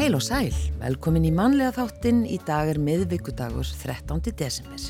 Heil 0.00 0.16
og 0.16 0.22
sæl, 0.24 0.54
velkomin 0.80 1.26
í 1.28 1.30
manlega 1.36 1.74
þáttinn, 1.76 2.22
í 2.24 2.38
dag 2.48 2.70
er 2.72 2.78
miðvíkudagur 2.80 3.68
13. 3.68 4.30
desember. 4.32 4.80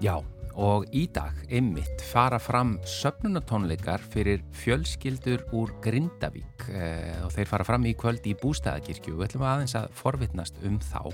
Já, 0.00 0.14
og 0.56 0.86
í 0.88 1.02
dag, 1.12 1.36
ymmit, 1.52 2.00
fara 2.08 2.38
fram 2.40 2.78
söpnunatónleikar 2.88 4.00
fyrir 4.14 4.40
fjölskyldur 4.56 5.44
úr 5.52 5.74
Grindavík 5.84 6.64
eh, 6.72 7.12
og 7.26 7.34
þeir 7.36 7.50
fara 7.50 7.68
fram 7.68 7.84
í 7.84 7.92
kvöld 7.92 8.24
í 8.24 8.32
bústæðakirkju 8.40 9.12
og 9.12 9.20
við 9.20 9.26
ætlum 9.28 9.44
aðeins 9.50 9.76
að 9.82 9.92
forvitnast 10.00 10.56
um 10.64 10.80
þá. 10.80 11.12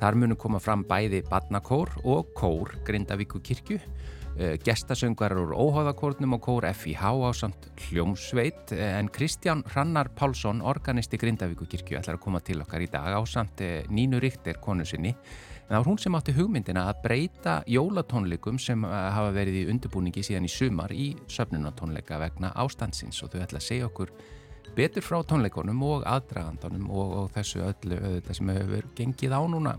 Þar 0.00 0.20
munum 0.22 0.40
koma 0.40 0.64
fram 0.64 0.88
bæði 0.88 1.20
badnakór 1.28 1.92
og 2.08 2.32
kór 2.40 2.72
Grindavíku 2.88 3.44
kirkju 3.44 3.82
gestasöngar 4.64 5.34
úr 5.36 5.52
óháðakórnum 5.52 6.38
og 6.38 6.40
kór 6.40 6.66
FIH 6.72 7.04
á 7.04 7.30
samt 7.36 7.68
hljómsveit. 7.88 8.72
Eh, 8.72 8.98
en 8.98 9.08
Kristján 9.08 9.62
Hrannar 9.68 10.08
Pálsson, 10.08 10.62
organisti 10.62 11.18
Grindavíkukirkju 11.20 11.98
ætlar 11.98 12.16
að 12.16 12.24
koma 12.24 12.40
til 12.40 12.60
okkar 12.62 12.80
í 12.80 12.88
dag 12.90 13.12
á 13.12 13.20
samt 13.28 13.60
eh, 13.60 13.84
Nínu 13.90 14.20
Ríkter 14.20 14.60
konu 14.60 14.84
sinni. 14.84 15.12
En 15.12 15.76
það 15.76 15.78
var 15.78 15.88
hún 15.90 16.00
sem 16.00 16.16
átti 16.16 16.34
hugmyndina 16.36 16.86
að 16.88 17.02
breyta 17.04 17.62
jólatónleikum 17.68 18.58
sem 18.60 18.84
hafa 18.84 19.30
verið 19.32 19.62
í 19.62 19.66
undirbúningi 19.72 20.24
síðan 20.24 20.48
í 20.48 20.52
sumar 20.52 20.92
í 20.92 21.12
söfnunatónleika 21.28 22.18
vegna 22.20 22.52
ástandsins. 22.56 23.22
Og 23.22 23.32
þau 23.32 23.44
ætla 23.44 23.60
að 23.60 23.68
segja 23.68 23.88
okkur 23.88 24.12
betur 24.76 25.04
frá 25.04 25.20
tónleikonum 25.28 25.84
og 25.86 26.06
aðdragandunum 26.08 26.90
og, 26.90 27.16
og 27.22 27.32
þessu 27.36 27.64
öllu 27.68 28.00
þetta 28.00 28.36
sem 28.36 28.52
hefur 28.56 28.88
gengið 28.96 29.36
á 29.36 29.40
núna 29.44 29.74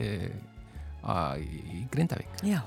e, 0.00 0.30
a, 1.04 1.36
í 1.36 1.84
Grindavík. 1.92 2.40
Já 2.48 2.62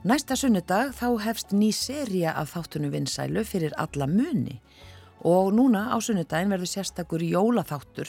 Næsta 0.00 0.32
sunnudag 0.32 0.94
þá 0.96 1.08
hefst 1.20 1.50
ný 1.52 1.66
seria 1.76 2.30
af 2.32 2.54
þáttunum 2.54 2.88
vinsælu 2.94 3.42
fyrir 3.44 3.74
alla 3.76 4.06
muni 4.08 4.54
og 5.28 5.50
núna 5.52 5.90
á 5.92 6.00
sunnudagin 6.00 6.48
verður 6.48 6.70
sérstakur 6.70 7.20
jólaþáttur 7.20 8.08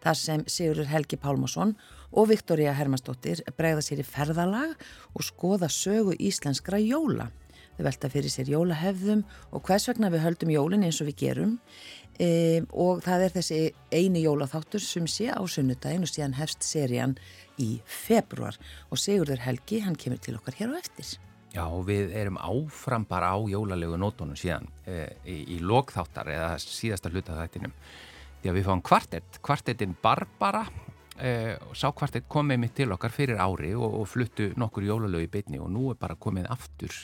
þar 0.00 0.16
sem 0.16 0.44
Sigurður 0.48 0.88
Helgi 0.88 1.18
Pálmarsson 1.20 1.74
og 2.16 2.30
Viktoria 2.30 2.72
Hermannsdóttir 2.72 3.42
bregða 3.58 3.84
sér 3.84 4.00
í 4.00 4.06
ferðalag 4.08 4.72
og 5.12 5.26
skoða 5.26 5.68
sögu 5.68 6.14
íslenskra 6.16 6.80
jóla. 6.80 7.28
Þau 7.76 7.84
velta 7.90 8.08
fyrir 8.08 8.32
sér 8.32 8.48
jólahefðum 8.54 9.26
og 9.52 9.68
hvers 9.68 9.90
vegna 9.90 10.08
við 10.08 10.24
höldum 10.24 10.54
jólin 10.54 10.86
eins 10.88 11.02
og 11.04 11.10
við 11.10 11.26
gerum 11.26 11.58
e, 12.16 12.64
og 12.72 13.04
það 13.04 13.26
er 13.26 13.36
þessi 13.36 13.60
eini 13.92 14.24
jólaþáttur 14.24 14.80
sem 14.80 15.04
sé 15.04 15.28
á 15.28 15.44
sunnudagin 15.44 16.08
og 16.08 16.08
síðan 16.08 16.40
hefst 16.40 16.64
serían 16.64 17.18
í 17.62 17.78
februar 17.84 18.58
og 18.88 19.00
Sigurður 19.00 19.42
Helgi, 19.44 19.82
hann 19.84 19.98
kemur 19.98 20.20
til 20.22 20.36
okkar 20.38 20.58
hér 20.58 20.74
á 20.74 20.80
eftir. 20.80 21.16
Já, 21.54 21.64
við 21.84 22.12
erum 22.16 22.36
áfram 22.36 23.06
bara 23.08 23.32
á 23.32 23.38
jólalegu 23.48 23.96
nótunum 23.96 24.36
síðan 24.36 24.68
e, 24.84 25.06
í, 25.24 25.38
í 25.56 25.58
lokþáttar 25.64 26.28
eða 26.34 26.50
síðasta 26.60 27.10
hluta 27.12 27.38
þættinum. 27.38 27.72
Því 28.42 28.50
að 28.50 28.58
við 28.58 28.68
fáum 28.68 28.84
kvartett, 28.84 29.40
kvartettin 29.42 29.96
Barbara 30.02 30.66
e, 31.16 31.56
og 31.56 31.72
sá 31.78 31.88
kvartett 31.96 32.28
komið 32.30 32.60
mitt 32.62 32.76
til 32.76 32.92
okkar 32.94 33.14
fyrir 33.14 33.40
ári 33.40 33.72
og, 33.74 33.96
og 34.02 34.06
fluttu 34.10 34.52
nokkur 34.60 34.86
jólalegu 34.86 35.24
í 35.24 35.32
beitni 35.32 35.60
og 35.62 35.72
nú 35.72 35.88
er 35.92 35.98
bara 36.00 36.18
komið 36.20 36.50
aftur 36.52 36.94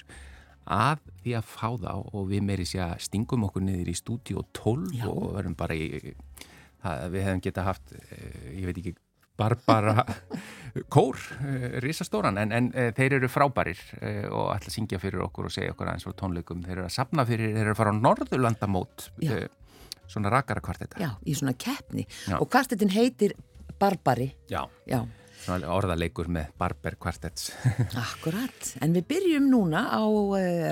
að 0.64 1.00
því 1.22 1.34
að 1.38 1.48
fá 1.48 1.66
þá 1.80 1.92
og 1.97 2.28
við 2.30 2.44
meiri 2.44 2.69
sé 2.69 2.80
að 2.84 3.00
stingum 3.05 3.48
okkur 3.48 3.64
niður 3.64 3.91
í 3.91 3.97
stúdíu 3.98 4.44
12 4.56 4.94
Já. 5.00 5.08
og 5.10 5.34
verðum 5.36 5.56
bara 5.58 5.77
í, 5.77 6.14
það, 6.84 7.08
við 7.16 7.27
hefum 7.28 7.42
geta 7.48 7.66
haft, 7.66 7.97
e, 7.97 8.20
ég 8.60 8.69
veit 8.69 8.80
ekki 8.80 8.94
Barbara 9.37 10.05
Kór, 10.89 11.17
eh, 11.41 11.81
risastóran, 11.81 12.39
en, 12.39 12.53
en 12.53 12.71
eh, 12.75 12.91
þeir 12.97 13.21
eru 13.21 13.28
frábærir 13.31 13.78
eh, 14.00 14.25
og 14.27 14.49
ætla 14.56 14.72
að 14.72 14.75
syngja 14.75 14.99
fyrir 14.99 15.22
okkur 15.22 15.47
og 15.47 15.55
segja 15.55 15.71
okkur 15.71 15.91
aðeins 15.91 16.06
frá 16.09 16.15
tónleikum. 16.19 16.65
Þeir 16.67 16.81
eru 16.81 16.87
að 16.89 16.97
sapna 16.97 17.25
fyrir, 17.28 17.53
þeir 17.55 17.62
eru 17.62 17.75
að 17.77 17.78
fara 17.78 17.93
á 17.94 18.03
Norðurlandamót, 18.03 19.05
svona 20.11 20.33
rakara 20.34 20.65
kvartetta. 20.65 20.99
Já, 20.99 21.12
í 21.23 21.37
svona 21.39 21.55
keppni. 21.55 22.09
Já. 22.27 22.41
Og 22.41 22.50
kvartettin 22.50 22.91
heitir 22.91 23.37
Barbari. 23.78 24.33
Já, 24.50 24.65
Já. 24.91 25.05
Svona 25.44 25.71
orðaleikur 25.77 26.27
með 26.33 26.50
Barber 26.59 26.94
kvartetts. 26.99 27.50
Akkurat, 28.00 28.75
en 28.83 28.97
við 28.97 29.11
byrjum 29.12 29.50
núna 29.53 29.87
á 29.93 30.03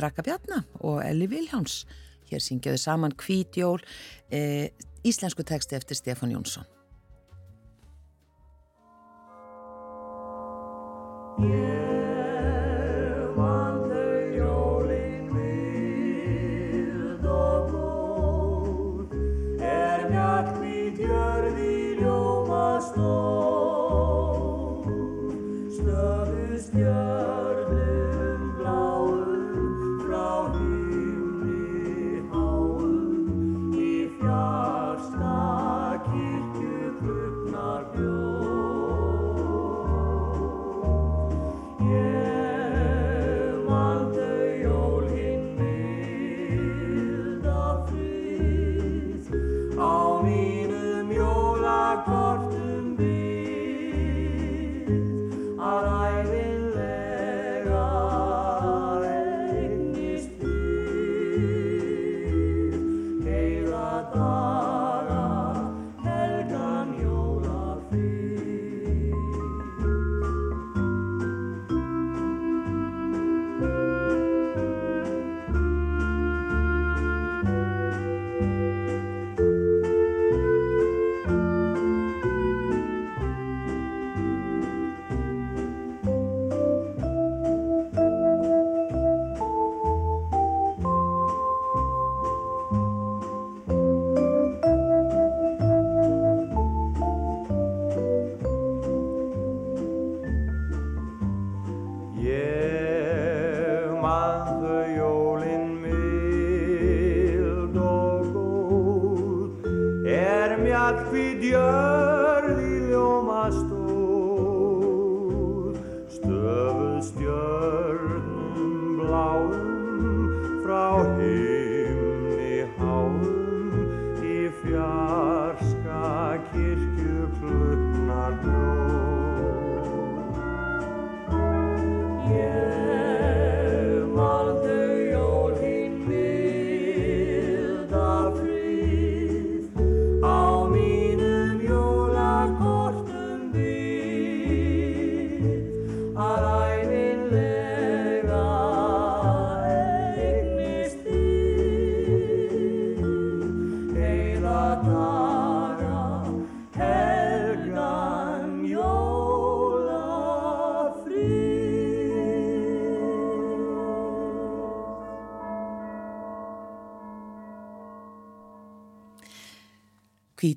Raka 0.02 0.24
Bjarnar 0.24 0.64
og 0.80 1.02
Elli 1.04 1.28
Viljáns. 1.30 1.82
Hér 2.30 2.40
syngjaðu 2.40 2.80
saman 2.80 3.12
Kvítjól, 3.20 3.82
íslensku 5.04 5.44
teksti 5.44 5.76
eftir 5.76 6.00
Stefán 6.00 6.32
Jónsson. 6.32 6.64
Yeah. 11.38 11.91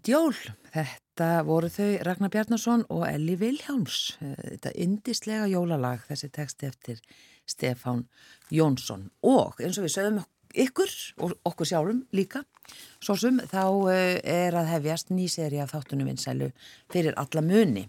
Hvít 0.05 0.13
jól, 0.13 0.35
Þetta 0.69 1.27
voru 1.47 1.69
þau 1.73 1.87
Ragnar 2.05 2.29
Bjarnason 2.29 2.83
og 2.93 3.07
Elli 3.07 3.33
Viljáms. 3.41 4.19
Eh, 4.21 4.35
þetta 4.51 4.73
indislega 4.83 5.47
jólalag, 5.49 6.03
þessi 6.05 6.29
teksti 6.29 6.67
eftir 6.67 6.99
Stefán 7.49 8.03
Jónsson. 8.53 9.07
Og 9.25 9.57
eins 9.57 9.79
og 9.79 9.87
við 9.87 9.95
sögum 9.95 10.19
ykkur 10.53 10.93
og 11.25 11.33
okkur 11.49 11.69
sjálfum 11.71 12.03
líka, 12.13 12.43
svo 13.01 13.17
sem 13.17 13.41
þá 13.49 13.63
eh, 13.95 14.19
er 14.21 14.53
að 14.53 14.69
hefjast 14.75 15.09
nýseri 15.09 15.63
af 15.63 15.73
þáttunum 15.73 16.11
vinsælu 16.11 16.51
fyrir 16.93 17.17
alla 17.17 17.41
muni. 17.41 17.87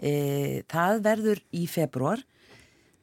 Eh, 0.00 0.64
það 0.72 1.04
verður 1.04 1.44
í 1.52 1.66
februar 1.68 2.24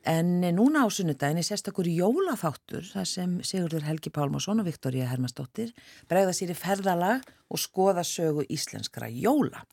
En 0.06 0.42
núna 0.54 0.86
á 0.86 0.88
sunnudagin 0.94 1.40
er 1.42 1.46
sérstakur 1.48 1.88
jólaþáttur 1.90 2.84
þar 2.86 3.08
sem 3.10 3.32
Sigurður 3.42 3.88
Helgi 3.88 4.12
Pálmarsson 4.14 4.62
og 4.62 4.68
Viktoria 4.68 5.08
Hermannsdóttir 5.10 5.72
bregða 6.12 6.36
sér 6.38 6.54
í 6.54 6.58
ferðalag 6.60 7.26
og 7.50 7.62
skoða 7.62 8.04
sögu 8.06 8.46
íslenskra 8.46 9.10
jóla. 9.10 9.64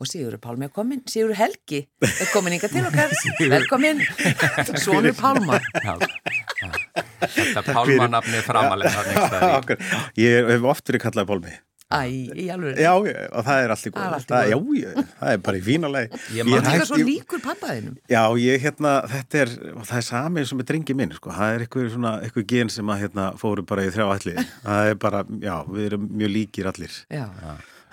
Og 0.00 0.08
Sigurður 0.08 0.42
Pálmi 0.44 0.68
er 0.68 0.74
komin, 0.76 1.00
Sigurður 1.08 1.40
Helgi 1.40 1.80
er 2.04 2.28
komin 2.34 2.58
ykkar 2.58 2.74
til 2.74 2.84
okkar, 2.90 3.16
velkomin, 3.54 4.04
Svonur 4.84 5.16
Pálmar. 5.16 5.64
Þetta 7.24 7.64
Pálmanafni 7.72 8.44
framalega. 8.44 9.80
Ég 10.20 10.52
hef 10.52 10.70
oft 10.74 10.92
verið 10.92 11.06
kallað 11.08 11.32
Pálmi. 11.32 11.56
Æ, 11.90 12.02
í 12.38 12.44
alveg. 12.54 12.78
Já, 12.78 12.92
og 12.94 13.46
það 13.46 13.64
er 13.64 13.72
allt 13.74 13.86
í 13.88 13.90
góð. 13.90 14.04
Já, 14.30 14.90
það 15.18 15.32
er 15.32 15.40
bara 15.42 15.58
í 15.58 15.62
fínaleg. 15.66 16.12
Ég 16.36 16.46
maður 16.46 16.68
líka 16.68 16.86
svo 16.86 17.00
líkur 17.00 17.42
pappaðinum. 17.42 17.96
Já, 18.12 18.22
ég, 18.38 18.62
hérna, 18.62 18.92
þetta 19.10 19.40
er, 19.40 19.54
það 19.80 19.96
er 19.98 20.06
samið 20.06 20.46
sem 20.52 20.62
er 20.62 20.68
dringið 20.70 21.00
minn, 21.00 21.16
sko. 21.18 21.34
Það 21.34 21.56
er 21.56 21.66
eitthvað 21.66 21.90
svona, 21.96 22.14
eitthvað 22.22 22.46
gen 22.54 22.70
sem 22.76 22.94
að, 22.94 23.02
hérna, 23.02 23.26
fóru 23.42 23.66
bara 23.66 23.88
í 23.88 23.90
þrjá 23.90 24.06
allir. 24.06 24.40
Það 24.62 24.92
er 24.92 25.02
bara, 25.02 25.24
já, 25.42 25.56
við 25.66 25.90
erum 25.90 26.08
mjög 26.22 26.34
líkir 26.36 26.70
allir. 26.70 27.02
Já. 27.10 27.26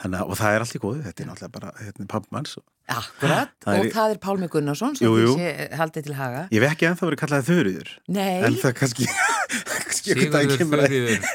Þannig, 0.03 0.25
og 0.29 0.37
það 0.37 0.53
er 0.59 0.67
allt 0.67 0.77
í 0.77 0.83
góð, 0.85 1.03
þetta 1.07 1.23
er 1.23 1.31
náttúrulega 1.31 1.55
bara, 1.57 1.73
hérna, 1.81 2.09
pappamanns 2.13 2.59
og 2.61 2.67
Akkurat, 2.87 3.51
það 3.65 3.81
og 3.81 3.89
það 3.91 4.13
er 4.13 4.19
Pálmi 4.23 4.47
Gunnarsson 4.51 4.93
sem 4.95 5.11
því 5.11 5.47
haldið 5.75 6.05
til 6.07 6.15
haga. 6.15 6.45
Ég 6.55 6.63
vef 6.63 6.75
ekki 6.75 6.87
ennþá 6.87 7.09
verið 7.09 7.19
kallaðið 7.23 7.49
þurriður. 7.51 7.89
Nei. 8.15 8.37
En 8.47 8.55
það 8.61 8.77
kannski... 8.79 9.07
Sigurður 9.97 10.53
þurriður. 10.61 11.25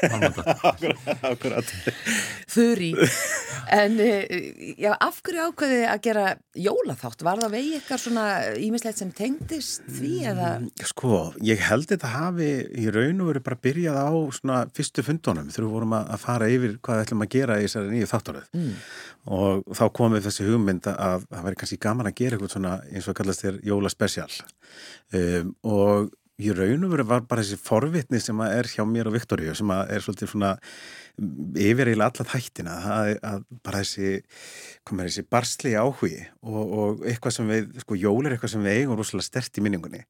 Akkurat. 1.29 1.69
Þurri. 2.49 2.89
En 3.73 3.99
eh, 4.01 4.73
já, 4.81 4.91
af 4.97 5.21
hverju 5.25 5.45
ákveði 5.49 5.79
að 5.89 6.01
gera 6.07 6.25
jólaþátt? 6.57 7.23
Var 7.25 7.43
það 7.43 7.55
vegi 7.55 7.77
eitthvað 7.77 8.03
svona 8.07 8.25
ímislegt 8.61 9.01
sem 9.01 9.13
tengdist 9.15 9.85
því 9.93 10.13
eða? 10.33 10.51
Mm, 10.63 10.83
sko, 10.89 11.21
ég 11.45 11.63
held 11.69 11.87
þetta 11.91 12.13
hafi 12.15 12.51
í 12.81 12.89
raun 12.93 13.23
og 13.23 13.31
verið 13.31 13.47
bara 13.47 13.61
byrjað 13.67 14.01
á 14.01 14.11
svona 14.39 14.59
fyrstu 14.73 15.05
fundunum 15.05 15.49
þegar 15.53 15.67
við 15.67 15.73
vorum 15.77 15.97
að 16.01 16.19
fara 16.21 16.51
yfir 16.51 16.77
hvað 16.81 16.99
við 16.99 17.07
ætlum 17.07 17.25
að 17.25 17.33
gera 17.37 17.59
í 17.59 17.67
þessari 17.67 17.93
nýju 17.93 18.13
þáttaröð. 18.13 18.53
Mm 18.57 18.77
og 19.31 19.63
þá 19.71 19.83
komið 19.95 20.25
þessi 20.27 20.45
hugmynd 20.47 20.87
að 20.91 21.27
það 21.43 21.49
væri 21.49 21.61
kannski 21.61 21.79
gaman 21.83 22.09
að 22.09 22.19
gera 22.21 22.37
eitthvað 22.37 22.55
svona 22.55 22.73
eins 22.89 23.07
og 23.11 23.17
kallast 23.19 23.43
þér 23.43 23.61
jólaspecial. 23.67 24.29
Um, 25.13 25.55
og 25.67 26.13
í 26.41 26.49
raun 26.55 26.87
og 26.87 26.93
veru 26.95 27.05
var 27.05 27.25
bara 27.29 27.43
þessi 27.43 27.59
forvitni 27.61 28.19
sem 28.23 28.39
er 28.47 28.67
hjá 28.71 28.81
mér 28.89 29.09
og 29.09 29.15
Viktoríu 29.15 29.53
sem 29.55 29.69
er 29.75 30.01
svolítið 30.01 30.31
svona 30.31 30.53
yfir 31.61 31.91
eiginlega 31.91 32.09
alla 32.09 32.25
þættina 32.31 32.77
að, 32.95 33.09
að 33.29 33.43
bara 33.65 33.83
þessi, 33.83 34.23
þessi 34.89 35.25
barsli 35.29 35.75
áhugi 35.77 36.23
og, 36.41 36.63
og 36.63 37.05
eitthvað 37.05 37.37
sem 37.37 37.53
við, 37.53 37.69
sko 37.83 37.99
jól 37.99 38.23
er 38.25 38.35
eitthvað 38.35 38.55
sem 38.55 38.65
við 38.65 38.79
eigum 38.79 38.97
rosalega 38.97 39.27
stert 39.27 39.61
í 39.61 39.65
minningunni. 39.65 40.01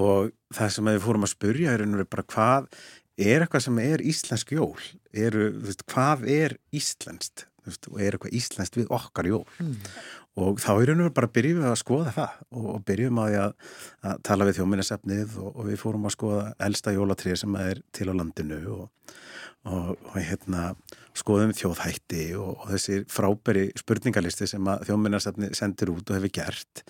Og 0.00 0.32
það 0.56 0.72
sem 0.72 0.88
við 0.88 1.04
fórum 1.04 1.28
að 1.28 1.34
spurja 1.34 1.76
er 1.76 1.84
einhverju 1.84 2.08
bara 2.08 2.28
hvað 2.32 2.72
er 3.20 3.44
eitthvað 3.44 3.66
sem 3.66 3.84
er 3.84 4.04
íslensk 4.08 4.56
jól, 4.56 4.80
eru, 5.12 5.50
veist, 5.66 5.84
hvað 5.92 6.24
er 6.32 6.56
íslenskt? 6.72 7.46
Og 7.92 8.00
er 8.00 8.16
eitthvað 8.16 8.34
íslenskt 8.38 8.78
við 8.80 8.88
okkar 8.96 9.28
jól? 9.28 9.44
Mm. 9.60 9.76
Og 10.38 10.60
þá 10.62 10.70
er 10.76 10.92
og 10.92 11.00
verið 11.00 11.16
bara 11.16 11.32
byrjum 11.34 11.64
við 11.64 11.70
að 11.70 11.80
skoða 11.80 12.14
það. 12.14 12.38
Og, 12.54 12.68
og 12.74 12.84
byrjum 12.86 13.20
að, 13.24 13.36
að, 13.40 13.74
að 14.10 14.22
tala 14.28 14.46
við 14.48 14.60
þjóminnesefnið 14.60 15.36
og, 15.42 15.50
og 15.50 15.68
við 15.70 15.82
fórum 15.82 16.06
að 16.06 16.16
skoða 16.16 16.46
elsta 16.68 16.94
jólatrið 16.94 17.42
sem 17.42 17.60
er 17.60 17.82
til 17.96 18.08
á 18.10 18.14
landinu 18.14 18.60
og, 18.76 19.14
og 19.70 20.16
hérna 20.16 20.70
skoðum 21.20 21.50
þjóðhætti 21.52 22.28
og 22.38 22.62
þessi 22.70 23.00
frábæri 23.10 23.64
spurningalisti 23.76 24.46
sem 24.48 24.70
þjóminnesefnið 24.86 25.56
sendir 25.58 25.90
út 25.92 26.12
og 26.12 26.16
hefur 26.16 26.32
gert. 26.38 26.84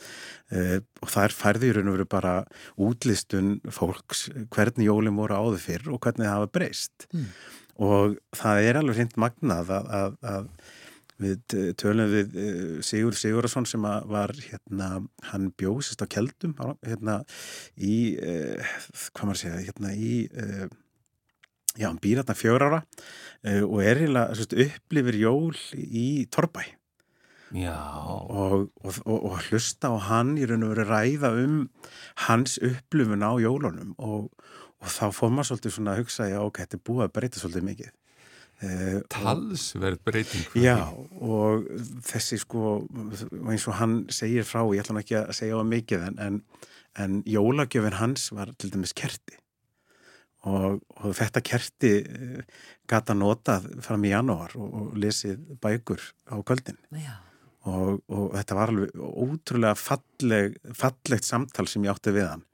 Uh, 0.53 0.77
og 1.01 1.11
það 1.11 1.25
er 1.25 1.37
færði 1.39 1.71
í 1.71 1.73
raun 1.75 1.89
og 1.91 1.97
verið 1.97 2.11
bara 2.13 2.35
útlistun 2.79 3.57
fólks 3.73 4.29
hvernig 4.53 4.91
jólum 4.91 5.19
voru 5.23 5.41
áður 5.41 5.65
fyrr 5.65 5.91
og 5.91 6.03
hvernig 6.05 6.29
það 6.29 6.37
hafa 6.37 6.53
breyst. 6.59 7.09
Mm 7.15 7.33
og 7.81 8.19
það 8.37 8.67
er 8.69 8.79
alveg 8.81 8.99
hreint 8.99 9.19
magnað 9.21 9.73
að, 9.73 9.91
að, 9.97 10.17
að 10.31 10.77
við 11.21 11.75
tölum 11.81 12.11
við 12.11 12.37
eh, 12.41 12.75
Sigur 12.87 13.17
Sigurðarsson 13.17 13.69
sem 13.69 13.85
var 13.85 14.33
hérna, 14.37 14.91
hann 15.31 15.51
bjósist 15.59 16.03
á 16.03 16.07
keldum 16.11 16.55
hérna 16.87 17.21
í 17.77 18.17
eh, 18.17 18.75
hvað 19.15 19.31
maður 19.31 19.43
segja, 19.43 19.63
hérna 19.69 19.95
í 19.95 20.15
eh, 20.33 20.67
já, 21.77 21.87
hann 21.89 22.03
býr 22.03 22.23
hérna 22.23 22.39
fjögur 22.39 22.67
ára 22.69 22.83
og 23.65 23.79
er 23.81 24.03
eiginlega 24.03 24.67
upplifir 24.67 25.17
jól 25.21 25.57
í 25.77 26.27
Torbæ 26.33 26.67
og, 28.31 28.67
og, 28.85 28.99
og, 29.07 29.17
og 29.33 29.39
hlusta 29.49 29.91
á 29.91 29.97
hann 30.11 30.37
í 30.39 30.45
raun 30.47 30.67
og 30.69 30.75
veru 30.75 30.85
ræða 30.87 31.33
um 31.41 31.57
hans 32.29 32.61
upplifun 32.63 33.25
á 33.27 33.33
jólunum 33.43 33.97
og 33.99 34.29
og 34.81 34.89
þá 34.89 35.07
fór 35.13 35.33
maður 35.35 35.51
svolítið 35.51 35.75
svona 35.77 35.95
að 35.95 36.03
hugsa 36.03 36.29
já 36.31 36.39
ok, 36.41 36.63
þetta 36.63 36.79
er 36.79 36.85
búið 36.89 37.03
að 37.05 37.15
breyta 37.17 37.41
svolítið 37.41 37.67
mikið 37.67 37.91
Talsverð 39.09 40.03
breyting 40.05 40.57
Já, 40.61 40.91
og 40.93 41.65
þessi 42.05 42.41
sko 42.43 42.83
eins 43.49 43.65
og 43.71 43.79
hann 43.79 43.95
segir 44.13 44.45
frá 44.45 44.61
ég 44.69 44.83
ætla 44.83 45.01
ekki 45.01 45.17
að 45.23 45.33
segja 45.39 45.61
á 45.61 45.65
mikið 45.65 46.05
en, 46.11 46.19
en, 46.27 46.67
en 47.01 47.15
jólagjöfin 47.25 47.97
hans 48.01 48.29
var 48.37 48.53
til 48.61 48.73
dæmis 48.75 48.93
kerti. 48.97 49.39
Og, 50.49 50.79
og 51.01 51.17
þetta 51.17 51.43
kerti 51.45 51.95
eh, 52.01 52.45
gata 52.89 53.17
notað 53.17 53.67
fram 53.85 54.05
í 54.09 54.13
janúar 54.13 54.55
og, 54.57 54.69
og 54.69 55.01
lesið 55.01 55.41
bækur 55.61 56.05
á 56.33 56.41
kvöldin. 56.45 56.81
Og, 57.69 57.99
og 58.09 58.31
þetta 58.39 58.57
var 58.57 58.73
alveg 58.73 58.95
ótrúlega 58.97 59.77
falleg, 59.77 60.57
fallegt 60.77 61.29
samtal 61.29 61.69
sem 61.69 61.85
ég 61.85 61.93
átti 61.93 62.17
við 62.17 62.31
hann 62.35 62.47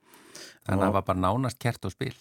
Þannig 0.67 0.83
að 0.83 0.87
það 0.89 0.95
var 0.97 1.05
bara 1.07 1.21
nánast 1.23 1.59
kert 1.63 1.85
og 1.87 1.93
spil. 1.93 2.13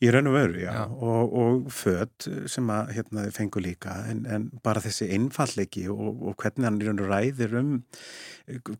Í 0.00 0.10
raun 0.14 0.30
og 0.30 0.36
veru, 0.38 0.58
já. 0.62 0.70
já. 0.72 0.82
Og, 0.88 1.34
og 1.42 1.66
född 1.76 2.28
sem 2.50 2.70
að 2.72 2.92
hérna, 2.96 3.24
fengu 3.36 3.62
líka 3.62 3.96
en, 4.08 4.22
en 4.24 4.46
bara 4.64 4.80
þessi 4.80 5.10
einfallegi 5.12 5.84
og, 5.92 6.22
og 6.30 6.36
hvernig 6.40 6.68
hann 6.68 6.80
í 6.80 6.88
raun 6.88 7.02
og 7.04 7.10
ræðir 7.12 7.56
um 7.60 7.72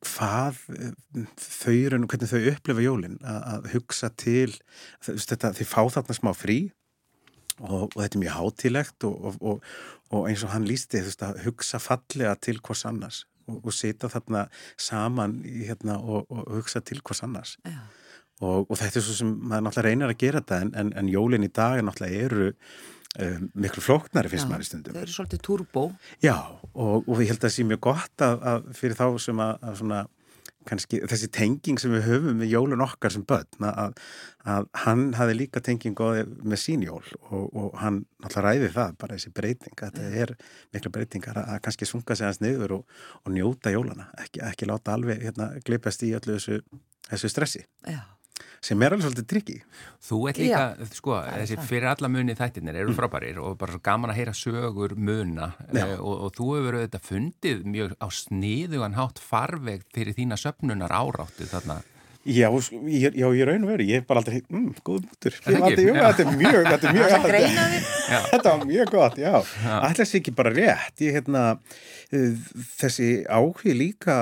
hvað 0.01 0.63
þau 1.45 1.75
í 1.77 1.83
raun 1.93 2.07
og 2.07 2.15
hvernig 2.15 2.33
þau 2.33 2.53
upplifa 2.55 2.87
jólinn 2.87 3.19
að, 3.21 3.43
að 3.53 3.69
hugsa 3.77 4.13
til 4.17 4.55
þetta, 5.05 5.53
þau 5.61 5.67
fá 5.69 5.83
þarna 5.99 6.19
smá 6.19 6.33
frí 6.37 6.61
og, 7.61 7.93
og 7.93 7.99
þetta 8.01 8.17
er 8.17 8.23
mjög 8.25 8.39
hátilegt 8.39 9.09
og 9.09 10.25
eins 10.25 10.47
og 10.47 10.55
hann 10.55 10.69
lísti 10.69 11.05
veist, 11.05 11.23
að 11.25 11.45
hugsa 11.47 11.81
fallega 11.83 12.35
til 12.41 12.61
hvers 12.65 12.87
annars 12.89 13.27
og 13.53 13.73
sita 13.75 14.09
þarna 14.09 14.47
saman 14.81 15.41
hérna, 15.45 15.99
og 15.99 16.31
hugsa 16.55 16.81
til 16.81 17.03
hvers 17.05 17.25
annars. 17.27 17.59
Já. 17.67 17.83
Og, 18.43 18.65
og 18.67 18.79
þetta 18.79 18.99
er 18.99 19.05
svo 19.07 19.15
sem 19.15 19.35
maður 19.39 19.69
náttúrulega 19.69 19.89
reynir 19.89 20.13
að 20.13 20.19
gera 20.23 20.43
þetta 20.43 20.63
en, 20.65 20.73
en, 20.83 20.95
en 20.99 21.13
jólinn 21.13 21.47
í 21.47 21.53
dag 21.55 21.79
er 21.79 21.87
náttúrulega 21.87 22.25
eru 22.27 22.49
um, 22.51 23.45
miklu 23.55 23.85
flóknari 23.85 24.33
fyrst 24.33 24.49
maður 24.51 24.65
í 24.65 24.71
stundum. 24.71 24.97
Það 24.97 25.05
eru 25.05 25.15
svolítið 25.17 25.45
turbo. 25.47 25.85
Já 26.25 26.37
og, 26.73 27.07
og 27.07 27.21
ég 27.21 27.31
held 27.31 27.39
að 27.39 27.47
það 27.47 27.55
sé 27.55 27.69
mjög 27.69 27.85
gott 27.87 28.27
að, 28.27 28.43
að 28.53 28.67
fyrir 28.81 28.99
þá 28.99 29.07
sem 29.23 29.43
að, 29.45 29.55
að 29.69 29.79
svona, 29.83 30.01
kannski, 30.69 31.01
þessi 31.11 31.29
tenging 31.35 31.81
sem 31.83 31.93
við 31.95 32.07
höfum 32.07 32.39
með 32.39 32.53
jólun 32.53 32.85
okkar 32.85 33.15
sem 33.15 33.25
börn 33.29 33.67
að, 33.69 34.01
að 34.55 34.69
hann 34.85 35.05
hafi 35.19 35.37
líka 35.37 35.63
tenging 35.65 35.99
með 35.99 36.63
sín 36.63 36.85
jól 36.87 37.03
og, 37.31 37.45
og 37.47 37.77
hann 37.83 38.03
náttúrulega 38.23 38.47
ræði 38.49 38.73
það 38.77 38.97
bara 39.03 39.19
þessi 39.19 39.35
breyting. 39.37 39.77
Þetta 39.83 40.07
ja. 40.07 40.25
er 40.25 40.35
miklu 40.75 40.95
breytingar 40.95 41.43
að 41.45 41.61
kannski 41.67 41.89
sunga 41.89 42.19
sig 42.19 42.27
hans 42.31 42.43
niður 42.43 42.81
og 42.81 43.31
njóta 43.35 43.75
jólana, 43.75 44.09
ekki, 44.23 44.43
ekki 44.51 44.71
láta 44.71 44.97
alveg 44.97 45.23
hérna, 45.29 45.53
gleipast 45.67 46.03
í 46.07 46.15
öllu 46.19 46.39
þessu, 46.39 46.59
þessu 47.11 47.33
stressi. 47.33 47.65
Já 47.87 48.03
sem 48.63 48.83
er 48.83 48.95
alveg 48.95 49.07
svolítið 49.07 49.29
tryggi. 49.33 49.57
Þú 50.07 50.19
ert 50.31 50.41
líka, 50.41 50.63
Já, 50.79 50.91
sko, 50.95 51.17
þessi 51.27 51.59
fyrir 51.67 51.89
alla 51.91 52.11
muni 52.13 52.37
þættirnir 52.39 52.79
eru 52.79 52.93
mm. 52.93 52.99
frábærir 52.99 53.41
og 53.43 53.57
bara 53.61 53.75
svo 53.75 53.83
gaman 53.85 54.13
að 54.13 54.21
heyra 54.21 54.35
sögur 54.39 54.95
muna 54.95 55.49
uh, 55.67 55.97
og, 55.99 56.13
og 56.29 56.37
þú 56.39 56.51
hefur 56.57 56.79
auðvitað 56.79 57.09
fundið 57.09 57.65
mjög 57.75 57.97
á 57.99 58.07
sniðugan 58.23 58.99
hátt 58.99 59.23
farveg 59.23 59.83
fyrir 59.95 60.17
þína 60.19 60.39
söpnunar 60.41 60.95
áráttu 60.95 61.49
þarna 61.51 61.81
Já, 62.23 62.47
ég, 62.87 63.17
já, 63.19 63.27
ég 63.35 63.47
raun 63.49 63.65
og 63.67 63.71
veru, 63.73 63.85
ég 63.89 63.99
hef 63.99 64.05
bara 64.07 64.21
aldrei, 64.23 64.45
mmm, 64.47 64.77
góð 64.87 65.01
mútur, 65.09 65.35
þetta 65.43 65.57
er 65.59 65.81
mjög, 65.83 65.97
þetta 66.07 66.23
er 66.23 66.95
mjög, 66.95 67.09
þetta 68.31 68.53
var 68.53 68.63
mjög 68.69 68.93
gott, 68.95 69.19
já, 69.19 69.33
ætla 69.41 69.91
þessi 70.05 70.21
ekki 70.21 70.35
bara 70.39 70.53
rétt, 70.55 71.03
ég 71.03 71.19
hérna, 71.19 71.43
þessi 72.79 73.09
áhug 73.27 73.65
líka 73.75 74.17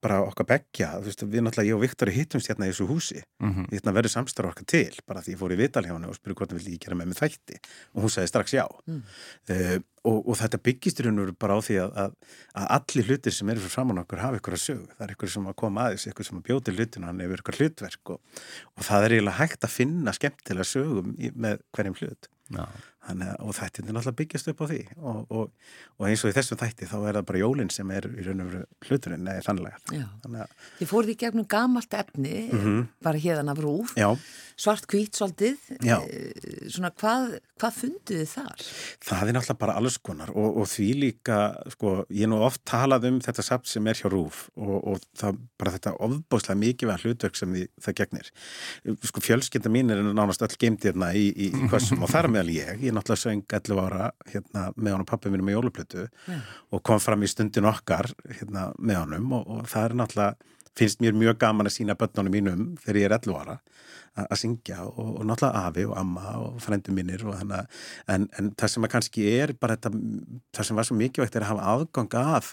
bara 0.00 0.22
okkar 0.24 0.48
begja, 0.54 0.94
þú 0.96 1.10
veist, 1.10 1.26
við 1.28 1.44
náttúrulega, 1.44 1.68
ég 1.68 1.76
og 1.76 1.84
Viktor 1.84 2.12
hittumst 2.16 2.48
hérna 2.48 2.70
í 2.70 2.72
þessu 2.72 2.88
húsi, 2.88 3.20
mm 3.20 3.52
-hmm. 3.52 3.70
hérna 3.74 3.96
verður 4.00 4.16
samstarf 4.16 4.54
okkar 4.54 4.68
til, 4.72 4.96
bara 5.04 5.20
því 5.20 5.36
ég 5.36 5.40
fór 5.44 5.52
í 5.52 5.60
vital 5.60 5.84
hjá 5.84 5.92
henni 5.92 6.08
og 6.08 6.16
spurði 6.16 6.36
hvort 6.40 6.50
hann 6.50 6.58
vildi 6.58 6.72
ekki 6.72 6.86
gera 6.86 6.96
með 6.96 7.12
mig 7.12 7.20
þætti. 7.20 7.60
Og 7.92 8.02
hún 8.02 8.10
sagði 8.10 8.28
strax 8.32 8.54
já, 8.56 8.66
mm. 8.86 9.02
uh, 9.50 9.78
og, 10.08 10.18
og 10.26 10.38
þetta 10.40 10.60
byggist 10.66 11.00
í 11.00 11.06
raun 11.06 11.20
og 11.20 11.26
veru 11.26 11.36
bara 11.44 11.56
á 11.56 11.60
því 11.62 11.78
að, 11.82 11.92
að, 12.02 12.14
að 12.58 12.68
allir 12.76 13.10
hlutir 13.10 13.36
sem 13.36 13.52
eru 13.52 13.62
fyrir 13.62 13.74
framann 13.74 14.02
okkur 14.02 14.22
hafa 14.22 14.40
ykkur 14.40 14.56
að 14.56 14.62
sögu. 14.64 14.86
Það 14.96 15.06
er 15.06 15.14
ykkur 15.14 15.32
sem 15.34 15.50
að 15.52 15.58
koma 15.62 15.86
aðeins, 15.86 16.06
ykkur 16.10 16.28
sem 16.28 16.40
að 16.40 16.46
bjóti 16.48 16.76
hlutinu, 16.76 17.08
hann 17.08 17.22
hefur 17.22 17.44
ykkur 17.44 17.60
hlutverk 17.60 18.14
og, 18.16 18.40
og 18.76 18.86
það 18.88 19.06
er 19.06 19.16
eiginlega 19.16 19.38
hægt 19.38 19.68
að 19.68 19.76
finna 19.76 20.16
skemmtilega 20.16 20.70
sögum 20.72 21.14
með 21.46 21.62
hverjum 21.76 21.98
hlut. 22.00 22.30
Já. 22.52 22.64
Þannig, 23.02 23.30
og 23.42 23.56
þetta 23.56 23.82
er 23.82 23.86
náttúrulega 23.88 24.18
byggjast 24.20 24.50
upp 24.52 24.60
á 24.62 24.66
því. 24.70 24.80
Og, 25.02 25.32
og, 25.34 25.72
og 25.98 26.06
eins 26.06 26.22
og 26.22 26.30
í 26.30 26.36
þessum 26.36 26.60
þætti 26.60 26.86
þá 26.86 26.96
er 27.00 27.16
það 27.18 27.24
bara 27.32 27.40
jólinn 27.42 27.72
sem 27.74 27.90
er 27.90 28.06
í 28.06 28.26
raun 28.26 28.44
og 28.44 28.52
veru 28.52 28.60
hluturinn 28.86 29.30
eða 29.32 29.42
þannlega 29.48 30.46
Þið 30.78 30.90
fóruð 30.92 31.10
í 31.10 31.16
gegnum 31.18 31.48
gamalt 31.50 31.96
efni 31.98 32.36
mm 32.46 32.62
-hmm. 32.62 32.84
bara 33.02 33.18
hérna 33.18 33.56
af 33.56 33.62
rúf 33.62 33.94
Já. 33.98 34.14
svart 34.56 34.86
kvít 34.86 35.18
svolítið. 35.18 35.58
E, 35.82 36.68
svona 36.70 36.92
hvað, 36.94 37.40
hvað 37.58 37.72
funduð 37.80 38.22
þið 38.22 38.30
þar? 38.36 38.62
Það 39.02 39.28
er 39.28 39.34
náttúrulega 39.34 39.58
bara 39.58 39.76
alls 39.80 39.98
konar 39.98 40.30
og, 40.30 40.56
og 40.62 40.66
því 40.70 40.88
líka 41.02 41.38
sko, 41.74 42.06
ég 42.10 42.30
nú 42.30 42.38
oft 42.38 42.62
talað 42.64 43.08
um 43.10 43.20
þetta 43.20 43.42
samt 43.42 43.66
sem 43.66 43.86
er 43.86 43.98
hjá 43.98 44.08
rúf 44.10 44.46
og 44.54 45.02
það 45.18 45.42
bara 45.58 45.74
þetta 45.74 45.96
ofbáslega 45.98 46.58
mikið 46.58 46.88
verðan 46.88 47.02
hlutverk 47.02 47.36
sem 47.36 47.52
því, 47.54 47.66
það 47.82 47.98
gegnir. 47.98 48.30
Sko 49.02 49.20
fjölskynda 49.20 49.72
mín 49.72 49.90
er 49.90 50.02
nánast 50.02 50.42
öll 50.42 50.56
geimdirna 50.58 51.12
í, 51.14 51.28
í, 51.34 51.50
í 51.50 51.68
kvössum 51.70 52.02
og 52.02 52.10
þar 52.12 52.30
meðal 52.32 52.52
ég. 52.54 52.82
Ég 52.82 52.91
náttúrulega 52.96 53.22
söng 53.22 53.42
11 53.58 53.82
ára 53.82 54.10
hérna, 54.30 54.64
með 54.76 54.96
honum 54.96 55.08
pappi 55.08 55.32
mínu 55.32 55.46
með 55.46 55.58
jóluplötu 55.58 56.06
yeah. 56.06 56.42
og 56.70 56.82
kom 56.86 57.00
fram 57.02 57.24
í 57.24 57.30
stundin 57.30 57.68
okkar 57.68 58.10
hérna, 58.30 58.70
með 58.78 59.02
honum 59.04 59.36
og, 59.38 59.52
og 59.56 59.70
það 59.72 59.88
er 59.88 59.96
náttúrulega 60.02 60.50
finnst 60.78 61.02
mér 61.04 61.16
mjög 61.16 61.40
gaman 61.42 61.68
að 61.68 61.76
sína 61.78 61.98
börnunum 61.98 62.32
mínum 62.32 62.68
þegar 62.82 63.00
ég 63.00 63.08
er 63.08 63.18
11 63.18 63.40
ára 63.42 63.58
að 64.12 64.36
syngja 64.42 64.82
og, 64.84 64.98
og 65.20 65.22
náttúrulega 65.24 65.60
afi 65.68 65.84
og 65.88 65.94
amma 65.96 66.32
og 66.42 66.56
frendum 66.60 66.96
mínir 66.98 67.22
og 67.24 67.36
þannig 67.38 67.78
en, 68.12 68.26
en 68.36 68.50
það 68.60 68.72
sem 68.74 68.86
að 68.86 68.90
kannski 68.92 69.24
er 69.30 69.52
bara 69.60 69.78
þetta 69.78 69.92
það 70.52 70.68
sem 70.68 70.80
var 70.80 70.88
svo 70.88 70.96
mikilvægt 70.98 71.38
er 71.38 71.46
að 71.46 71.52
hafa 71.54 71.68
aðgang 71.72 72.16
af 72.20 72.50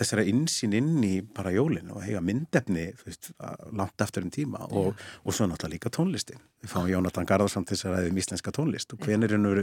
þessara 0.00 0.24
insýn 0.32 0.74
inn 0.74 1.04
í 1.06 1.12
bara 1.36 1.54
jólinu 1.54 1.94
og 1.94 2.02
hega 2.02 2.22
myndefni 2.26 2.88
veist, 3.04 3.30
langt 3.70 4.02
eftir 4.02 4.26
en 4.26 4.34
tíma 4.34 4.66
og, 4.66 4.98
og 5.22 5.36
svo 5.36 5.46
náttúrulega 5.46 5.76
líka 5.76 5.94
tónlistin. 5.94 6.42
Við 6.64 6.72
fáum 6.72 6.90
Jónatan 6.90 7.28
Garðarsson 7.28 7.66
til 7.68 7.76
þess 7.76 7.86
að 7.86 7.94
ræðum 8.00 8.20
íslenska 8.22 8.54
tónlist 8.56 8.96
og 8.96 9.06
hvernig 9.06 9.36
er 9.36 9.62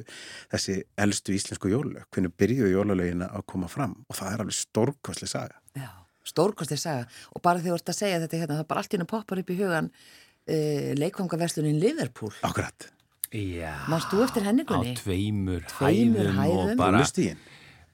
þessi 0.53 0.77
eldstu 0.95 1.35
íslensku 1.35 1.73
jólu, 1.73 2.05
hvernig 2.13 2.35
byrjuðu 2.39 2.71
jólulegina 2.71 3.27
að 3.35 3.47
koma 3.51 3.67
fram? 3.71 3.97
Og 4.07 4.15
það 4.15 4.31
er 4.31 4.45
alveg 4.45 4.59
stórkostlega 4.61 5.33
saga. 5.33 5.59
Já, 5.75 5.89
stórkostlega 6.27 6.81
saga. 6.81 7.07
Og 7.33 7.43
bara 7.45 7.61
þegar 7.61 7.77
þú 7.77 7.79
ert 7.81 7.93
að 7.93 7.99
segja 7.99 8.19
þetta 8.25 8.41
hérna, 8.41 8.59
það 8.61 8.69
bara 8.73 8.83
allt 8.83 8.93
í 8.93 8.97
hennu 8.97 9.09
poppar 9.09 9.43
upp 9.43 9.53
í 9.53 9.57
hugan 9.59 9.89
uh, 9.93 10.91
leikvangaverslunin 10.99 11.81
Liverpool. 11.81 12.35
Akkurat. 12.43 12.89
Mást 13.89 14.11
þú 14.13 14.21
eftir 14.27 14.45
hennigunni? 14.45 14.93
Á 14.93 14.99
tveimur, 15.01 15.63
tveimur 15.71 16.29
hæðum, 16.29 16.41
hæðum. 16.43 16.77
Bara... 16.77 17.01
Rúlustígin 17.01 17.39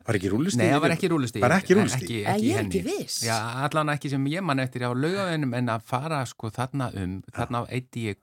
Var 0.10 0.18
ekki 0.18 0.30
rúlustígin? 0.34 0.66
Nei, 0.66 0.74
það 0.74 0.82
var 0.84 0.94
ekki 0.96 1.10
rúlustígin 1.12 1.44
Var 1.46 1.54
ekki 1.56 1.76
rúlustígin? 1.78 2.22
Ekki, 2.26 2.32
ekki 2.34 2.48
ég 2.50 2.58
er 2.58 2.66
ekki 2.66 2.82
viss. 2.88 3.18
Já, 3.28 3.36
allan 3.68 3.92
ekki 3.94 4.12
sem 4.12 4.24
ég 4.32 4.44
man 4.44 4.64
eftir 4.64 4.84
á 4.84 4.92
laugavinnum 4.92 5.54
en 5.60 5.70
að 5.76 5.84
fara 5.92 6.24
sko 6.28 6.50
þarna 6.56 6.90
um 6.98 7.20
þarna 7.36 7.62
eitt 7.70 8.00
ég 8.02 8.18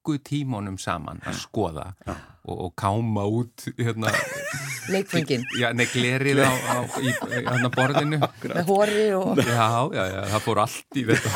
klukkutímonum 0.00 0.78
saman 0.80 1.20
að 1.26 1.38
skoða 1.44 1.92
Já. 2.06 2.14
og, 2.48 2.56
og 2.66 2.72
káma 2.78 3.24
út 3.28 3.68
hérna 3.78 4.12
Leikfengin 4.90 5.44
Já, 5.60 5.70
neglerið 5.76 6.42
á, 6.42 6.50
á 6.50 6.76
í, 7.00 7.12
hérna 7.12 7.70
borðinu 7.74 8.20
Með 8.20 8.70
hóri 8.70 9.08
og 9.16 9.40
Já, 9.44 9.68
já, 9.92 10.04
já, 10.08 10.20
það 10.32 10.46
fór 10.46 10.62
allt 10.64 11.00
í 11.00 11.06
þetta 11.10 11.34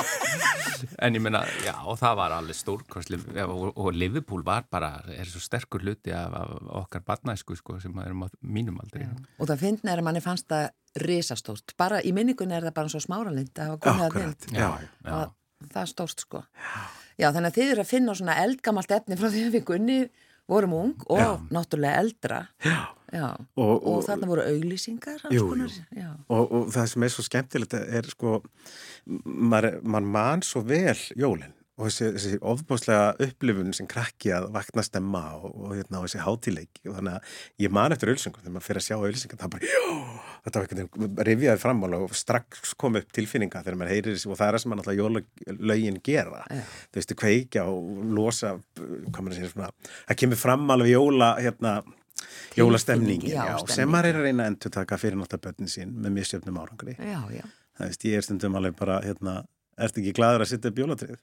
en 1.00 1.16
ég 1.16 1.22
menna, 1.22 1.40
já, 1.64 1.72
það 1.96 2.16
var 2.18 2.32
alveg 2.36 2.56
stórkostli 2.58 3.16
og, 3.44 3.70
og 3.72 3.86
Liverpool 3.96 4.42
var 4.44 4.66
bara, 4.68 4.90
er 5.14 5.28
svo 5.30 5.40
sterkur 5.40 5.80
hluti 5.80 6.12
af, 6.12 6.34
af 6.36 6.50
okkar 6.82 7.04
barnæsku 7.06 7.56
sko, 7.56 7.78
sem 7.80 7.94
erum 8.02 8.26
á 8.26 8.28
mínum 8.42 8.82
aldrei. 8.82 9.06
Og 9.38 9.48
það 9.48 9.64
neður 9.80 10.02
að 10.02 10.08
manni 10.10 10.24
fannst 10.24 10.50
það 10.52 10.66
risastórt, 11.00 11.72
bara 11.80 12.02
í 12.04 12.12
minningunni 12.12 12.58
er 12.58 12.68
það 12.68 12.76
bara 12.76 12.92
svo 12.92 13.00
smáralind 13.00 13.56
að 13.56 13.72
hafa 13.72 13.80
komið 13.86 14.04
að 14.10 14.18
mynd. 14.20 14.50
Já, 14.52 14.68
já. 14.84 15.08
Það, 15.08 15.32
það 15.70 15.80
er 15.86 15.92
stórt 15.94 16.26
sko. 16.26 16.44
Já, 16.52 16.84
þannig 17.30 17.50
að 17.50 17.58
þið 17.58 17.72
eru 17.72 17.84
að 17.84 17.90
finna 17.90 18.14
svona 18.18 18.36
eldgamalt 18.42 18.94
efni 18.98 19.18
frá 19.20 19.28
því 19.30 19.46
að 19.48 19.56
við 19.56 19.66
gunni 19.70 19.98
vorum 20.50 20.76
ung 20.76 21.06
og 21.08 21.20
já. 21.20 21.30
náttúrulega 21.54 22.04
eldra 22.04 22.40
já. 22.64 22.78
Já. 23.14 23.28
Og, 23.54 23.68
og, 23.70 23.84
og 23.92 24.00
þarna 24.08 24.26
voru 24.26 24.44
auglýsingar 24.50 25.20
jú, 25.30 25.44
jú. 25.54 26.08
Og, 26.34 26.42
og 26.50 26.70
það 26.74 26.88
sem 26.90 27.04
er 27.06 27.12
svo 27.14 27.24
skemmtilegt 27.24 27.76
er 27.78 28.08
sko 28.10 28.40
maður 29.24 29.78
man, 29.86 30.08
man 30.08 30.42
svo 30.42 30.64
vel 30.66 30.98
jólinn 31.14 31.54
og 31.74 31.88
þessi, 31.88 32.08
þessi 32.14 32.38
ofbáslega 32.46 33.06
upplifun 33.24 33.74
sem 33.74 33.86
krakki 33.90 34.30
að 34.34 34.46
vakna 34.54 34.82
stemma 34.86 35.22
og, 35.40 35.48
og 35.50 35.72
hérna, 35.74 36.02
þessi 36.04 36.20
hátileiki 36.22 36.84
og 36.86 36.98
þannig 37.00 37.16
að 37.16 37.64
ég 37.64 37.72
man 37.74 37.94
eftir 37.94 38.12
ölsingum 38.12 38.44
þegar 38.44 38.54
maður 38.54 38.66
fyrir 38.68 38.80
að 38.82 38.86
sjá 38.86 39.08
ölsingar 39.08 39.40
það 39.40 39.52
bara, 39.56 39.72
þetta 40.44 40.60
var 40.60 40.68
eitthvað 40.68 41.24
rivjaði 41.30 41.62
framála 41.64 42.00
og 42.04 42.14
strax 42.14 42.76
kom 42.78 43.00
upp 43.00 43.10
tilfinninga 43.18 43.64
þegar 43.64 43.80
maður 43.80 43.94
heyrir 43.96 44.14
þessi 44.14 44.30
og 44.30 44.38
það 44.38 44.46
er 44.46 44.58
það 44.58 44.62
sem 44.62 44.72
maður 44.74 44.82
náttúrulega 44.84 45.58
jólagin 45.58 45.98
gera, 46.06 46.44
ja. 46.46 46.62
þú 46.94 47.00
veistu, 47.00 47.18
kveikja 47.24 47.66
og 47.72 48.06
losa, 48.20 48.54
hvað 48.78 49.20
maður 49.20 49.38
segir 49.40 49.52
svona 49.56 49.74
það 49.90 50.22
kemur 50.22 50.42
fram 50.44 50.72
alveg 50.76 50.94
jóla 50.94 51.34
hérna 51.40 51.76
jólastemningin, 52.54 53.34
já, 53.34 53.42
já 53.50 53.74
sem 53.74 53.90
maður 53.90 54.12
er 54.12 54.22
að 54.22 54.28
reyna 54.28 54.46
að 54.46 54.54
endur 54.54 54.78
taka 54.78 55.02
fyrir 55.02 55.18
náttúrulega 55.18 55.50
börnin 55.50 55.74
sín 55.74 55.90
með 55.98 56.14
misjöfnum 56.20 56.58
árangri. 56.62 56.94
Já, 57.02 57.18
já. 57.34 57.42
það 57.74 57.90
veist, 57.90 58.06
ég 58.06 58.20
er 58.20 58.26
stundum 58.26 58.58
alveg 58.60 58.76
bara, 58.78 59.00
hérna, 59.02 59.40
ert 59.74 59.98
ekki 59.98 60.14
gladur 60.14 60.44
að 60.44 60.52
sitta 60.52 60.70
upp 60.70 60.78
jólatrið 60.78 61.18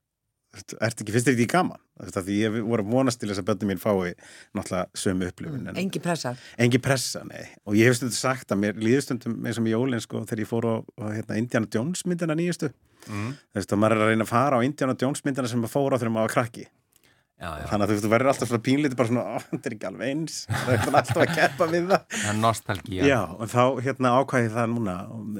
ert 0.57 1.01
ekki, 1.01 1.13
finnst 1.13 1.29
þetta 1.29 1.37
ekki 1.37 1.49
gaman? 1.51 1.81
Því 2.01 2.37
ég 2.39 2.55
voru 2.65 2.83
að 2.83 2.93
vonast 2.95 3.21
til 3.21 3.29
þess 3.29 3.41
að 3.43 3.47
börnum 3.51 3.71
mín 3.71 3.81
fái 3.81 4.13
náttúrulega 4.57 5.01
sömu 5.03 5.27
upplifun 5.29 5.67
mm, 5.67 5.77
Engi 5.79 6.01
pressa. 6.01 6.33
Engi 6.59 6.81
pressa, 6.81 7.21
nei. 7.27 7.45
Og 7.69 7.77
ég 7.77 7.87
hef 7.87 7.99
stundum 7.99 8.17
sagt 8.17 8.51
að 8.51 8.63
mér 8.63 8.79
líður 8.81 9.05
stundum 9.05 9.37
eins 9.45 9.61
og 9.61 9.67
með 9.67 9.75
jólinn 9.75 10.03
sko 10.03 10.23
þegar 10.25 10.43
ég 10.43 10.49
fór 10.49 10.67
á, 10.67 10.75
á 10.81 11.05
hérna, 11.13 11.37
Indiana 11.39 11.69
Jones 11.71 12.03
myndina 12.09 12.37
nýjastu 12.37 12.71
mm. 13.07 13.31
þú 13.53 13.61
veist 13.61 13.73
að 13.75 13.81
maður 13.83 13.97
er 13.97 14.05
að 14.05 14.13
reyna 14.13 14.27
að 14.27 14.33
fara 14.33 14.59
á 14.59 14.65
Indiana 14.65 14.97
Jones 14.99 15.25
myndina 15.25 15.51
sem 15.51 15.61
maður 15.61 15.75
fór 15.75 15.95
á 15.95 15.99
þegar 15.99 16.13
maður 16.15 16.29
var 16.29 16.35
krakki 16.35 16.67
Já, 17.41 17.49
já. 17.57 17.63
Þannig 17.71 17.89
að 17.89 18.03
þú 18.03 18.09
verður 18.11 18.29
alltaf 18.29 18.49
svona 18.51 18.63
pínlítið 18.67 18.97
bara 18.99 19.09
svona, 19.09 19.39
þetta 19.47 19.69
er 19.69 19.75
ekki 19.75 19.87
alveg 19.89 20.11
eins, 20.11 20.35
það 20.51 20.71
er 20.75 20.97
alltaf 20.99 21.21
að 21.23 21.31
keppa 21.39 21.67
við 21.71 21.87
það. 21.89 22.03
Það 22.13 22.27
er 22.29 22.35
nostálgíja. 22.37 23.07
Já, 23.09 23.17
og 23.33 23.49
þá 23.49 23.63
hérna 23.87 24.11
ákvæði 24.19 24.51
það 24.53 24.67
núna, 24.75 24.95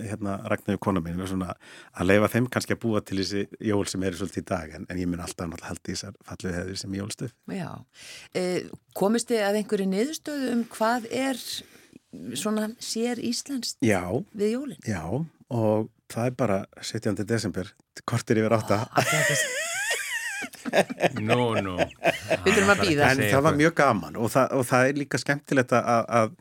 hérna 0.07 0.37
Ragnarður 0.49 0.79
kona 0.81 1.03
mín, 1.05 1.21
svona, 1.29 1.53
að 1.93 2.09
leifa 2.09 2.31
þeim 2.33 2.47
kannski 2.55 2.73
að 2.73 2.81
búa 2.87 3.03
til 3.05 3.19
þessi 3.21 3.43
jól 3.69 3.83
sem 3.91 4.05
eru 4.09 4.17
svolítið 4.17 4.41
í 4.41 4.47
dag, 4.49 4.73
en, 4.79 4.87
en 4.89 5.01
ég 5.03 5.11
mun 5.11 5.21
alltaf 5.21 5.51
náttúrulega 5.51 5.69
held 5.69 5.83
í 5.83 5.93
þessar 5.93 6.17
fallið 6.31 6.57
hefðir 6.57 6.81
sem 6.81 6.97
jólstöð. 6.97 7.35
Já, 7.53 7.69
eh, 8.41 8.57
komist 8.97 9.29
þið 9.29 9.45
að 9.45 9.59
einhverju 9.61 9.89
niðurstöðu 9.93 10.53
um 10.55 10.63
hvað 10.73 11.05
er 11.13 11.43
svona 12.33 12.71
sér 12.81 13.21
Íslands 13.21 13.77
já, 13.85 14.01
við 14.33 14.55
jólinn? 14.55 14.81
Já, 14.89 15.05
og 15.53 15.91
það 16.11 16.31
er 16.31 16.39
bara 16.41 16.63
17. 16.81 17.21
desember, 17.29 17.69
kortir 18.09 18.41
yfir 18.41 18.57
átta. 18.57 18.87
Ó, 18.89 19.77
Nú, 21.21 21.39
nú. 21.63 21.75
Við 22.45 22.53
þurfum 22.53 22.73
að 22.75 22.83
býða 22.85 23.09
En 23.11 23.23
það 23.23 23.45
var 23.47 23.57
mjög 23.59 23.75
gaman 23.81 24.19
og 24.21 24.31
það, 24.33 24.53
og 24.57 24.67
það 24.69 24.87
er 24.87 25.01
líka 25.01 25.21
skemmtilegt 25.21 25.75
að, 25.77 25.89
að, 25.89 26.31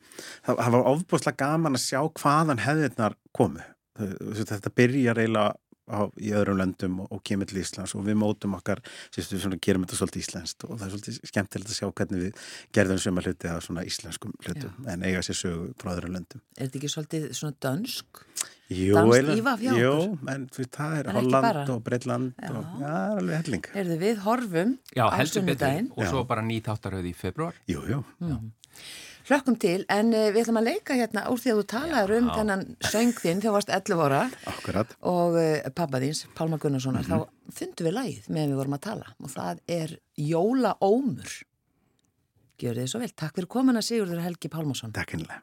að 0.51 0.63
það 0.63 0.77
var 0.77 0.93
ofbúslega 0.93 1.41
gaman 1.45 1.79
að 1.79 1.85
sjá 1.87 2.01
hvaðan 2.21 2.65
hefðirnar 2.67 3.19
komu. 3.37 3.65
Þetta 4.01 4.73
byrjar 4.77 5.21
eiginlega 5.21 5.57
á, 5.91 6.01
í 6.21 6.31
öðrum 6.37 6.61
löndum 6.61 7.01
og, 7.05 7.11
og 7.15 7.23
kemur 7.27 7.49
til 7.51 7.61
Íslands 7.63 7.95
og 7.99 8.07
við 8.07 8.19
mótum 8.21 8.55
okkar, 8.59 8.83
sérstu 9.15 9.37
við 9.37 9.45
svona 9.45 9.61
gerum 9.67 9.85
þetta 9.87 9.99
svolítið 9.99 10.25
íslenskt 10.25 10.67
og 10.67 10.77
það 10.77 10.87
er 10.87 10.95
svolítið 10.95 11.19
skemmtilegt 11.33 11.73
að 11.73 11.79
sjá 11.81 11.89
hvernig 11.91 12.25
við 12.25 12.47
gerðum 12.77 13.03
söma 13.03 13.25
hluti 13.27 13.51
af 13.51 13.67
svona 13.67 13.85
íslenskum 13.89 14.35
hlutum 14.45 14.71
Já. 14.71 14.89
en 14.95 15.05
eiga 15.07 15.25
sér 15.27 15.41
sögu 15.41 15.69
frá 15.81 15.93
öðrum 15.97 16.17
löndum. 16.19 16.45
Er 16.57 16.69
þetta 16.69 16.81
ekki 16.81 16.93
svolítið 16.95 17.29
svona 17.41 17.59
dönsk? 17.67 18.25
Jú, 18.71 18.95
jú, 19.75 19.93
en 20.31 20.45
það 20.55 20.93
er 21.01 21.09
Holland 21.17 21.71
og 21.75 21.81
Breitland 21.83 22.37
og 22.47 22.59
já, 22.63 22.67
það 22.79 22.99
er 23.03 23.21
alveg 23.21 23.39
helling. 23.41 23.69
Erðu 23.83 23.97
við 23.99 24.21
horfum 24.23 24.75
já, 24.95 25.05
á 25.11 25.19
sunnudaginn. 25.27 25.89
Og 25.97 26.07
svo 26.07 26.23
bara 26.29 26.45
nýþáttaröði 26.47 27.11
í 27.11 27.17
februar 27.19 27.57
Jú, 27.67 27.83
jú. 27.91 28.03
Mm. 28.23 28.53
Hlökkum 29.27 29.57
til, 29.63 29.83
en 29.91 30.15
uh, 30.15 30.29
við 30.31 30.45
ætlum 30.45 30.61
að 30.61 30.69
leika 30.71 30.95
hérna 30.99 31.25
úr 31.31 31.43
því 31.43 31.51
að 31.53 31.59
þú 31.59 31.65
talaður 31.73 32.13
um 32.17 32.29
þennan 32.31 32.63
söng 32.93 33.13
þinn 33.19 33.43
þegar 33.43 33.49
þú 33.49 33.55
varst 33.57 33.73
11 33.77 34.05
ára. 34.07 34.21
Akkurat. 34.53 34.95
og 35.07 35.39
uh, 35.39 35.71
pappa 35.75 36.01
þins, 36.03 36.25
Pálmar 36.39 36.63
Gunnarssonar 36.63 37.07
mm 37.07 37.11
-hmm. 37.11 37.27
þá 37.27 37.59
fundum 37.59 37.87
við 37.87 37.97
lægið 37.99 38.29
með 38.31 38.47
við 38.49 38.61
vorum 38.61 38.79
að 38.79 38.85
tala. 38.87 39.15
Og 39.19 39.31
það 39.31 39.65
er 39.67 39.97
Jóla 40.17 40.77
Ómur 40.79 41.41
Gjör 42.61 42.77
þið 42.77 42.87
svo 42.93 43.01
vel, 43.01 43.11
takk 43.17 43.35
fyrir 43.35 43.49
komuna 43.49 43.83
Sigurður 43.83 44.21
Helgi 44.21 44.49
Pálmarsson. 44.49 44.93
Takk 44.93 45.15
einlega 45.15 45.43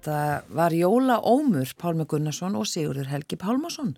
Þetta 0.00 0.44
var 0.56 0.72
Jóla 0.72 1.18
Ómur, 1.28 1.68
Pálmi 1.76 2.06
Gunnarsson 2.08 2.54
og 2.56 2.64
Sigurður 2.64 3.10
Helgi 3.10 3.36
Pálmarsson. 3.36 3.90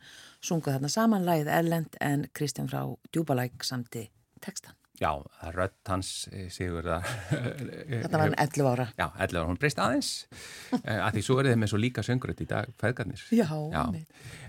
Sunguð 0.43 0.75
þarna 0.75 0.88
samanlægið 0.91 1.51
Erlend 1.55 1.99
en 2.03 2.25
Kristján 2.35 2.67
frá 2.67 2.81
Djúbalæk 3.15 3.62
samti 3.62 4.09
tekstan. 4.43 4.75
Já, 4.99 5.12
rött 5.55 5.79
hans 5.87 6.27
eh, 6.35 6.49
Sigurðar. 6.51 7.07
Þetta 8.03 8.11
var 8.17 8.25
hann 8.25 8.35
11 8.35 8.67
ára. 8.73 8.87
Já, 8.99 9.05
11 9.15 9.38
ára, 9.38 9.45
hún 9.53 9.61
breyst 9.62 9.79
aðeins. 9.83 10.11
Eh, 10.83 10.99
að 10.99 11.19
því 11.19 11.23
svo 11.23 11.35
er 11.38 11.51
þið 11.53 11.59
með 11.61 11.71
svo 11.71 11.79
líka 11.79 12.03
söngröð 12.03 12.43
í 12.43 12.49
dag, 12.51 12.71
feðgarnir. 12.83 13.23
Já, 13.31 13.47
Já. 13.71 13.83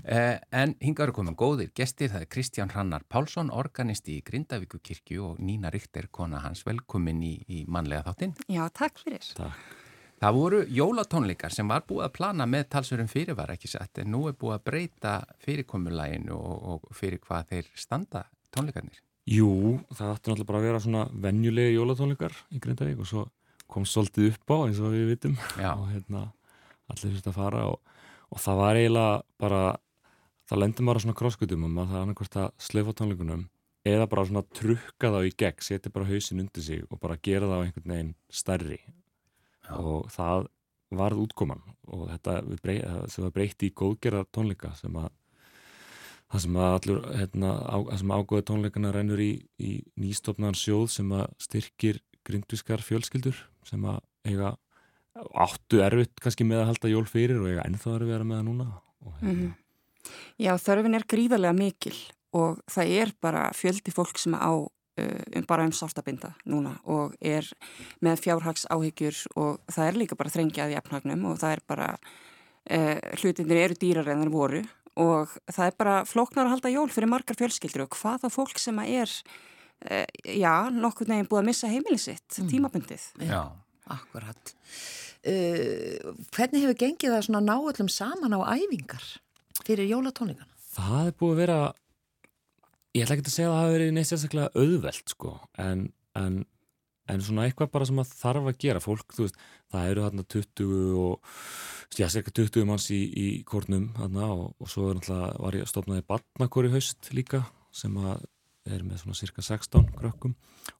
Eh, 0.07 0.39
En 0.63 0.73
hingar 0.81 1.11
eru 1.11 1.17
komin 1.19 1.37
góðir 1.37 1.69
gestir, 1.77 2.09
það 2.15 2.25
er 2.25 2.31
Kristján 2.33 2.73
Hrannar 2.73 3.05
Pálsson, 3.05 3.53
organisti 3.53 4.17
í 4.17 4.25
Grindavíku 4.25 4.81
kirkju 4.81 5.29
og 5.29 5.43
Nína 5.43 5.69
Richter, 5.73 6.09
kona 6.09 6.41
hans, 6.47 6.65
velkomin 6.65 7.21
í, 7.21 7.35
í 7.45 7.63
mannlega 7.69 8.07
þáttinn. 8.09 8.33
Já, 8.49 8.65
takk 8.73 9.03
fyrir. 9.05 9.29
Takk. 9.37 9.82
Það 10.23 10.35
voru 10.37 10.59
jólatónleikar 10.71 11.51
sem 11.51 11.67
var 11.67 11.81
búið 11.83 12.05
að 12.05 12.13
plana 12.15 12.45
með 12.47 12.69
talsurum 12.71 13.09
fyrirvara 13.11 13.57
ekki 13.57 13.67
sett 13.67 13.99
en 13.99 14.13
nú 14.13 14.21
er 14.29 14.37
búið 14.39 14.53
að 14.55 14.61
breyta 14.69 15.15
fyrirkomulæginu 15.43 16.37
og, 16.37 16.61
og 16.63 16.95
fyrir 16.95 17.19
hvað 17.25 17.49
þeir 17.49 17.67
standa 17.75 18.21
tónleikarnir. 18.55 19.01
Jú, 19.27 19.49
það 19.91 20.13
ætti 20.13 20.31
náttúrulega 20.31 20.47
bara 20.53 20.61
að 20.61 20.67
vera 20.69 20.79
svona 20.85 21.01
venjulegi 21.25 21.75
jólatónleikar 21.75 22.39
í 22.55 22.63
Grindavík 22.63 23.03
og 23.03 23.11
svo 23.11 23.25
kom 23.67 23.89
svolítið 23.89 24.29
upp 24.31 24.55
á 24.55 24.57
eins 24.61 24.79
og 24.79 24.95
við 24.95 25.11
vitum 25.11 25.35
Já. 25.59 25.73
og 25.73 25.85
hérna 25.91 26.23
allir 26.87 27.03
þurfti 27.17 27.31
að 27.33 27.37
fara 27.41 27.67
og, 27.73 28.01
og 28.31 28.43
það 28.47 28.63
var 28.63 28.79
eiginlega 28.79 29.21
bara, 29.43 29.61
það 30.47 30.63
lendur 30.63 30.87
á 30.95 31.03
svona 31.03 31.19
krosskutum 31.25 31.67
um 31.67 31.83
að 31.83 31.91
það 31.91 31.99
er 31.99 32.07
annarkvært 32.07 32.41
að 32.45 32.51
slöfa 32.71 32.95
tónleikunum 33.01 33.47
eða 33.91 34.07
bara 34.07 34.27
svona 34.31 34.47
trukka 34.55 35.11
þá 35.17 35.21
í 35.27 35.35
gegn, 35.35 35.63
setja 35.67 35.91
bara 35.91 36.07
hausin 36.07 36.47
undir 36.47 36.63
sig 36.63 36.87
og 36.87 37.03
bara 37.03 37.19
gera 37.19 37.51
það 37.51 37.59
á 37.59 37.63
einhvern 37.67 37.97
veginn 37.97 38.19
stærri 38.31 38.83
Já. 39.63 39.75
og 39.79 40.09
það 40.11 40.47
varð 40.93 41.21
útkoman 41.23 41.61
og 41.89 42.09
þetta 42.11 42.33
sem 43.09 43.23
var 43.25 43.31
breytt 43.33 43.63
í 43.65 43.71
góðgerða 43.73 44.25
tónleika 44.35 44.73
sem 44.77 44.93
að 44.99 45.09
það 46.33 46.43
sem 46.45 46.57
að 46.57 46.73
allur 46.77 46.99
hérna, 47.17 47.49
á, 47.65 47.77
sem 47.97 48.13
ágóða 48.13 48.45
tónleikana 48.49 48.91
rennur 48.93 49.21
í, 49.21 49.31
í 49.61 49.71
nýstofnaðan 50.01 50.57
sjóð 50.57 50.85
sem 50.95 51.11
að 51.13 51.25
styrkir 51.41 52.01
grindvískar 52.25 52.81
fjölskyldur 52.85 53.37
sem 53.67 53.83
að 53.89 53.99
eiga 54.25 54.53
áttu 55.37 55.81
erfitt 55.85 56.17
kannski 56.23 56.45
með 56.47 56.63
að 56.63 56.69
halda 56.71 56.91
jól 56.93 57.05
fyrir 57.09 57.41
og 57.41 57.49
eiga 57.51 57.65
ennþá 57.69 57.91
að 57.97 58.07
vera 58.09 58.25
með 58.27 58.39
það 58.39 58.47
núna 58.49 58.69
og 59.03 59.13
hérna, 59.19 59.33
Mhm. 59.33 59.53
Já, 60.37 60.51
þörfin 60.59 60.95
er 60.97 61.05
gríðarlega 61.07 61.55
mikil 61.55 61.95
og 62.35 62.59
það 62.67 62.89
er 63.01 63.11
bara 63.21 63.43
fjöldi 63.55 63.93
fólk 63.93 64.17
sem 64.19 64.33
á 64.35 64.51
um 64.97 65.45
bara 65.49 65.63
um 65.65 65.71
sártabinda 65.73 66.33
núna 66.45 66.75
og 66.85 67.15
er 67.21 67.47
með 68.05 68.19
fjárhags 68.27 68.67
áhyggjur 68.69 69.23
og 69.35 69.59
það 69.73 69.87
er 69.87 69.97
líka 70.03 70.17
bara 70.19 70.29
þrengjað 70.29 70.73
í 70.75 70.77
efnagnum 70.77 71.25
og 71.31 71.39
það 71.41 71.55
er 71.57 71.63
bara 71.67 71.87
uh, 71.97 72.99
hlutinir 73.21 73.57
eru 73.65 73.79
dýrar 73.81 74.11
en 74.13 74.21
þeir 74.21 74.33
voru 74.33 74.61
og 75.01 75.33
það 75.49 75.65
er 75.71 75.77
bara 75.79 75.95
flóknar 76.05 76.45
að 76.45 76.53
halda 76.53 76.69
jól 76.75 76.89
fyrir 76.93 77.09
margar 77.09 77.39
fjölskyldur 77.39 77.87
og 77.87 77.97
hvaða 77.97 78.29
fólk 78.29 78.59
sem 78.61 78.77
að 78.77 78.91
er 79.01 79.15
uh, 79.89 80.05
já, 80.29 80.53
nokkur 80.69 81.09
neginn 81.09 81.25
búið 81.31 81.41
að 81.41 81.49
missa 81.49 81.71
heimili 81.73 81.97
sitt, 81.97 82.27
Mm. 82.37 82.49
tímabundið. 82.53 83.07
Já. 83.25 83.41
Akkurat. 83.89 84.53
Uh, 85.25 86.13
hvernig 86.35 86.61
hefur 86.63 86.77
gengið 86.85 87.13
að 87.17 87.25
svona 87.27 87.41
ná 87.43 87.55
öllum 87.57 87.89
saman 87.89 88.33
á 88.37 88.39
æfingar 88.53 89.05
fyrir 89.65 89.89
jólatónleikana? 89.89 90.49
það 90.73 91.07
er 91.07 91.13
búið 91.19 91.33
að 91.33 91.41
vera 91.41 91.57
ég 92.93 93.03
ætla 93.03 93.17
ekki 93.17 93.25
að 93.27 93.35
segja 93.35 93.49
að 93.49 93.55
það 93.55 93.63
hafi 93.63 93.75
verið 93.77 93.93
neitt 93.95 94.09
sérstaklega 94.09 94.63
auðvelt 94.63 95.13
sko 95.13 95.33
en, 95.63 95.85
en, 96.19 96.39
en 97.09 97.25
svona 97.25 97.47
eitthvað 97.47 97.71
bara 97.73 97.87
sem 97.89 98.01
að 98.03 98.13
þarf 98.19 98.49
að 98.51 98.59
gera. 98.63 98.83
Fólk, 98.83 99.15
þú 99.15 99.25
veist, 99.25 99.41
það 99.73 99.89
eru 99.89 100.05
þarna 100.05 100.27
20 100.35 100.75
og 101.01 101.33
já, 101.97 102.07
cirka 102.13 102.35
20 102.41 102.69
manns 102.69 102.87
í, 102.93 103.01
í 103.09 103.27
kórnum 103.49 103.89
þarna 103.97 104.29
og, 104.35 104.45
og 104.59 104.71
svo 104.71 104.91
er 104.91 104.99
náttúrulega, 104.99 105.33
var 105.45 105.57
ég 105.57 105.65
að 105.65 105.73
stopnaði 105.73 106.07
barnakori 106.13 106.73
haust 106.73 107.11
líka 107.17 107.43
sem 107.73 107.97
að 108.01 108.27
er 108.69 108.83
með 108.87 109.01
svona 109.01 109.17
cirka 109.19 109.43
16 109.43 109.89
krökkum 109.97 110.35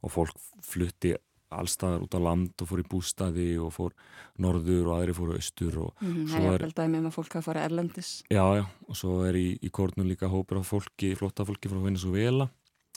og 0.06 0.14
fólk 0.14 0.38
flutti 0.64 1.18
allstaðar 1.60 2.04
út 2.06 2.16
á 2.18 2.20
land 2.26 2.64
og 2.64 2.70
fór 2.70 2.82
í 2.84 2.88
bústaði 2.90 3.48
og 3.62 3.72
fór 3.76 3.94
norður 4.42 4.90
og 4.90 4.96
aðri 5.00 5.14
fóru 5.18 5.36
austur 5.38 5.78
og 5.86 5.94
Mm, 6.02 6.26
Svo 6.28 6.40
það 6.40 6.48
er 6.50 6.54
er- 6.54 6.66
vel 6.68 6.74
dæmi 6.80 6.98
um 7.00 7.08
að 7.12 7.16
fólk 7.20 7.34
hafa 7.38 7.52
farið 7.52 7.66
erlendis. 7.70 8.10
Já, 8.30 8.44
já, 8.60 8.66
og 8.90 8.96
svo 8.96 9.14
er 9.28 9.34
í, 9.40 9.48
í 9.62 9.70
kórnum 9.70 10.08
líka 10.10 10.28
hópur 10.32 10.60
af 10.60 10.68
fólki, 10.74 11.14
flotta 11.16 11.46
fólki 11.46 11.70
frá 11.70 11.80
Venezuela 11.84 12.50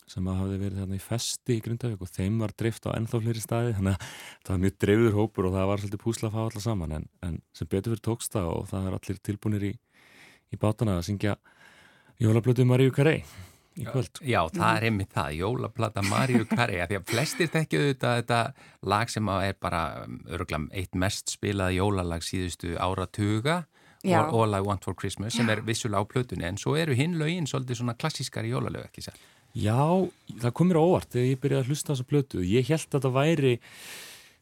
sem 0.07 0.23
að 0.31 0.37
hafi 0.39 0.57
verið 0.63 0.79
þarna 0.85 0.95
í 0.95 1.03
festi 1.03 1.57
í 1.59 1.63
Grindavík 1.65 2.01
og 2.01 2.11
þeim 2.15 2.37
var 2.39 2.53
drift 2.55 2.85
á 2.87 2.95
ennþá 2.95 3.19
fleiri 3.25 3.41
staði 3.43 3.73
þannig 3.75 3.97
að 3.97 4.05
það 4.47 4.53
var 4.53 4.61
mjög 4.63 4.77
dreifður 4.85 5.17
hópur 5.19 5.47
og 5.49 5.53
það 5.57 5.67
var 5.67 5.79
svolítið 5.83 6.03
púsla 6.05 6.29
að 6.29 6.35
fá 6.37 6.41
alla 6.47 6.63
saman 6.63 6.93
en, 7.01 7.07
en 7.27 7.41
sem 7.53 7.67
betur 7.67 7.91
fyrir 7.97 8.05
tókst 8.07 8.31
það 8.37 8.47
og 8.53 8.69
það 8.71 8.87
er 8.87 8.95
allir 9.01 9.19
tilbúinir 9.27 9.65
í, 9.67 9.73
í 10.55 10.57
bátana 10.63 10.95
að 11.01 11.09
syngja 11.11 11.35
Jólablötu 12.23 12.65
Maríu 12.65 12.93
Carey 12.95 13.25
í 13.77 13.87
kvöld. 13.87 14.21
Já, 14.25 14.41
það 14.55 14.79
er 14.79 14.89
einmitt 14.89 15.13
það, 15.15 15.39
jólaplata 15.41 16.05
Maríu 16.07 16.47
Carey, 16.49 16.81
af 16.81 16.91
því 16.91 17.01
að 17.01 17.09
flestir 17.13 17.51
þekkju 17.53 17.83
þetta, 17.91 18.13
þetta 18.23 18.41
lag 18.93 19.13
sem 19.13 19.33
er 19.37 19.57
bara 19.61 19.83
örgulega 20.27 20.81
eitt 20.81 20.99
mest 20.99 21.35
spilað 21.37 21.77
jólalag 21.77 22.25
síðustu 22.25 22.77
áratuga 22.81 23.65
Já. 24.07 24.21
All, 24.23 24.35
All 24.43 24.55
I 24.55 24.63
Want 24.63 24.85
For 24.85 24.95
Christmas 24.95 25.35
sem 25.35 25.49
er 25.51 25.63
vissulega 25.67 26.05
á 26.05 26.07
plötunni 26.07 26.47
en 26.47 26.59
svo 26.61 26.77
eru 26.79 26.95
hinn 26.95 27.17
lögin 27.19 27.49
svolítið 27.49 27.81
svona 27.81 27.97
klassískari 27.99 28.53
jólalög, 28.53 28.87
ekki 28.87 29.03
sér? 29.07 29.17
Já, 29.57 29.81
það 30.43 30.53
kom 30.53 30.69
mér 30.71 30.79
á 30.79 30.85
óvart 30.85 31.15
þegar 31.15 31.31
ég 31.31 31.41
byrjaði 31.43 31.65
að 31.65 31.71
hlusta 31.73 31.89
á 31.89 31.93
þessa 31.95 32.11
plötu. 32.11 32.43
Ég 32.45 32.69
held 32.69 32.95
að 32.99 33.07
það 33.07 33.17
væri 33.17 33.55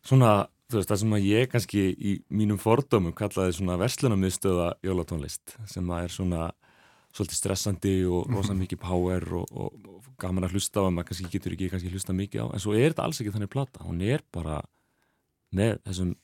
svona, 0.05 0.33
þú 0.69 0.81
veist, 0.81 0.91
það 0.91 1.01
sem 1.05 1.17
að 1.17 1.29
ég 1.31 1.53
kannski 1.53 1.85
í 1.95 2.15
mínum 2.35 2.61
fordómum 2.61 3.15
kallaði 3.17 3.57
svona 3.61 3.79
verslunarmiðstöða 3.81 4.69
jólatónlist 4.85 5.57
sem 5.71 5.95
að 5.95 6.09
er 6.09 6.17
svona 6.19 6.51
svolítið 7.15 7.39
stressandi 7.39 7.95
og 8.11 8.27
rosa 8.33 8.57
mikið 8.59 8.81
power 8.83 9.27
og, 9.39 9.53
og, 9.55 9.89
og 9.95 10.09
gaman 10.21 10.47
að 10.49 10.57
hlusta 10.57 10.83
á 10.83 10.89
en 10.89 10.97
maður 10.97 11.13
kannski 11.13 11.31
getur 11.31 11.55
ekki 11.55 11.71
kannski 11.73 11.93
hlusta 11.93 12.17
mikið 12.17 12.43
á. 12.43 12.47
En 12.51 12.63
svo 12.65 12.75
er 12.75 12.91
þetta 12.91 13.07
alls 13.07 13.23
ekki 13.23 13.35
þannig 13.37 13.53
plata, 13.55 13.85
hún 13.87 14.03
er 14.03 14.25
bara 14.35 14.61
með 15.55 15.79
þessum 15.87 16.15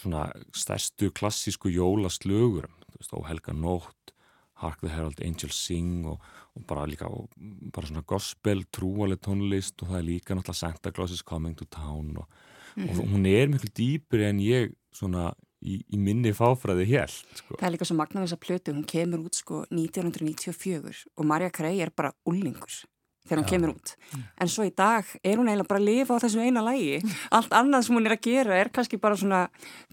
svona 0.00 0.26
stærstu 0.56 1.10
klassísku 1.16 1.72
jólaslögurum, 1.72 2.76
þú 2.92 3.00
veist, 3.00 3.16
Óhelga 3.16 3.56
nótt 3.56 4.14
Hark 4.60 4.80
the 4.80 4.92
Herald 4.92 5.20
Angels 5.24 5.56
Sing 5.56 6.04
og, 6.08 6.20
og 6.56 6.64
bara 6.68 6.86
líka 6.88 7.08
og 7.08 7.30
bara 7.72 7.88
svona 7.88 8.04
gospel, 8.06 8.64
trúaleg 8.72 9.20
tónlist 9.24 9.80
og 9.80 9.92
það 9.92 10.00
er 10.00 10.08
líka 10.08 10.36
náttúrulega 10.36 10.60
Santa 10.60 10.92
Claus 10.92 11.14
is 11.16 11.24
Coming 11.24 11.56
to 11.56 11.68
Town 11.72 12.12
og, 12.20 12.40
og 12.76 13.00
hún 13.00 13.28
er 13.28 13.48
miklu 13.52 13.72
dýpri 13.76 14.28
en 14.28 14.42
ég 14.44 14.74
svona 14.94 15.30
í, 15.62 15.80
í 15.92 15.98
minni 16.00 16.32
fáfræði 16.36 16.86
held 16.90 17.18
sko. 17.40 17.56
Það 17.58 17.66
er 17.68 17.74
líka 17.76 17.88
svo 17.88 17.96
magna 17.98 18.22
við 18.22 18.30
þessa 18.30 18.40
plötu, 18.46 18.74
hún 18.76 18.86
kemur 18.88 19.26
út 19.28 19.36
sko 19.38 19.64
1994 19.70 21.04
og 21.16 21.28
Marja 21.28 21.50
Carey 21.54 21.80
er 21.84 21.92
bara 21.96 22.12
ullingur 22.28 22.80
þegar 23.28 23.42
hún 23.42 23.46
Já. 23.46 23.50
kemur 23.52 23.72
út. 23.76 23.92
En 24.40 24.48
svo 24.50 24.64
í 24.66 24.72
dag 24.74 25.06
er 25.22 25.36
hún 25.38 25.50
eiginlega 25.50 25.68
bara 25.68 25.80
að 25.82 25.86
lifa 25.90 26.16
á 26.16 26.22
þessu 26.24 26.40
eina 26.42 26.62
lægi. 26.64 27.02
Allt 27.36 27.52
annað 27.54 27.84
sem 27.86 27.98
hún 27.98 28.08
er 28.08 28.16
að 28.16 28.24
gera 28.26 28.56
er 28.58 28.70
kannski 28.74 28.98
bara 29.02 29.18
svona 29.20 29.42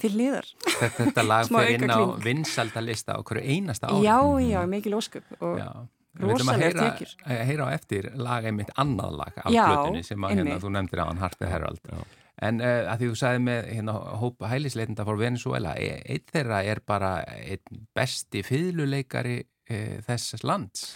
til 0.01 0.13
liðar. 0.15 0.47
Þetta, 0.79 1.25
lag 1.27 1.49
fyrir 1.51 1.83
inn 1.83 1.91
á 1.93 1.99
vinsaldalista 2.23 3.19
á 3.19 3.21
hverju 3.21 3.43
einasta 3.43 3.91
ári. 3.91 4.07
Já, 4.07 4.17
já, 4.47 4.59
mikil 4.71 4.97
ósköp. 4.97 5.37
Og 5.41 5.59
Já. 5.59 5.69
Við 6.17 6.31
ætlum 6.33 6.49
að 6.49 6.55
Rosalegar 6.57 6.79
heyra, 6.81 6.85
tekjur. 6.97 7.11
að 7.29 7.41
heyra 7.45 7.65
á 7.67 7.69
eftir 7.77 8.05
lag 8.17 8.45
einmitt 8.49 8.71
annað 8.81 9.17
lag 9.19 9.35
af 9.37 9.51
Já, 9.53 9.65
plötunni 9.67 9.99
sem 10.07 10.23
að 10.25 10.31
hérna, 10.33 10.55
þú 10.63 10.71
nefndir 10.73 11.01
á 11.03 11.05
hann 11.11 11.19
Harp 11.21 11.35
the 11.37 11.49
Herald. 11.51 11.83
Já. 11.85 11.99
En 12.45 12.61
uh, 12.61 12.85
að 12.91 13.01
því 13.01 13.11
þú 13.11 13.17
sagði 13.17 13.43
með 13.47 13.69
hérna, 13.73 13.93
hópa 14.21 14.51
hælisleitenda 14.51 15.05
fór 15.07 15.19
Venezuela, 15.21 15.73
e- 15.81 16.01
einn 16.05 16.25
þeirra 16.29 16.63
er 16.69 16.83
bara 16.85 17.11
einn 17.33 17.85
besti 17.97 18.43
fiðluleikari 18.45 19.39
uh, 19.41 19.95
þessas 20.05 20.45
lands. 20.45 20.91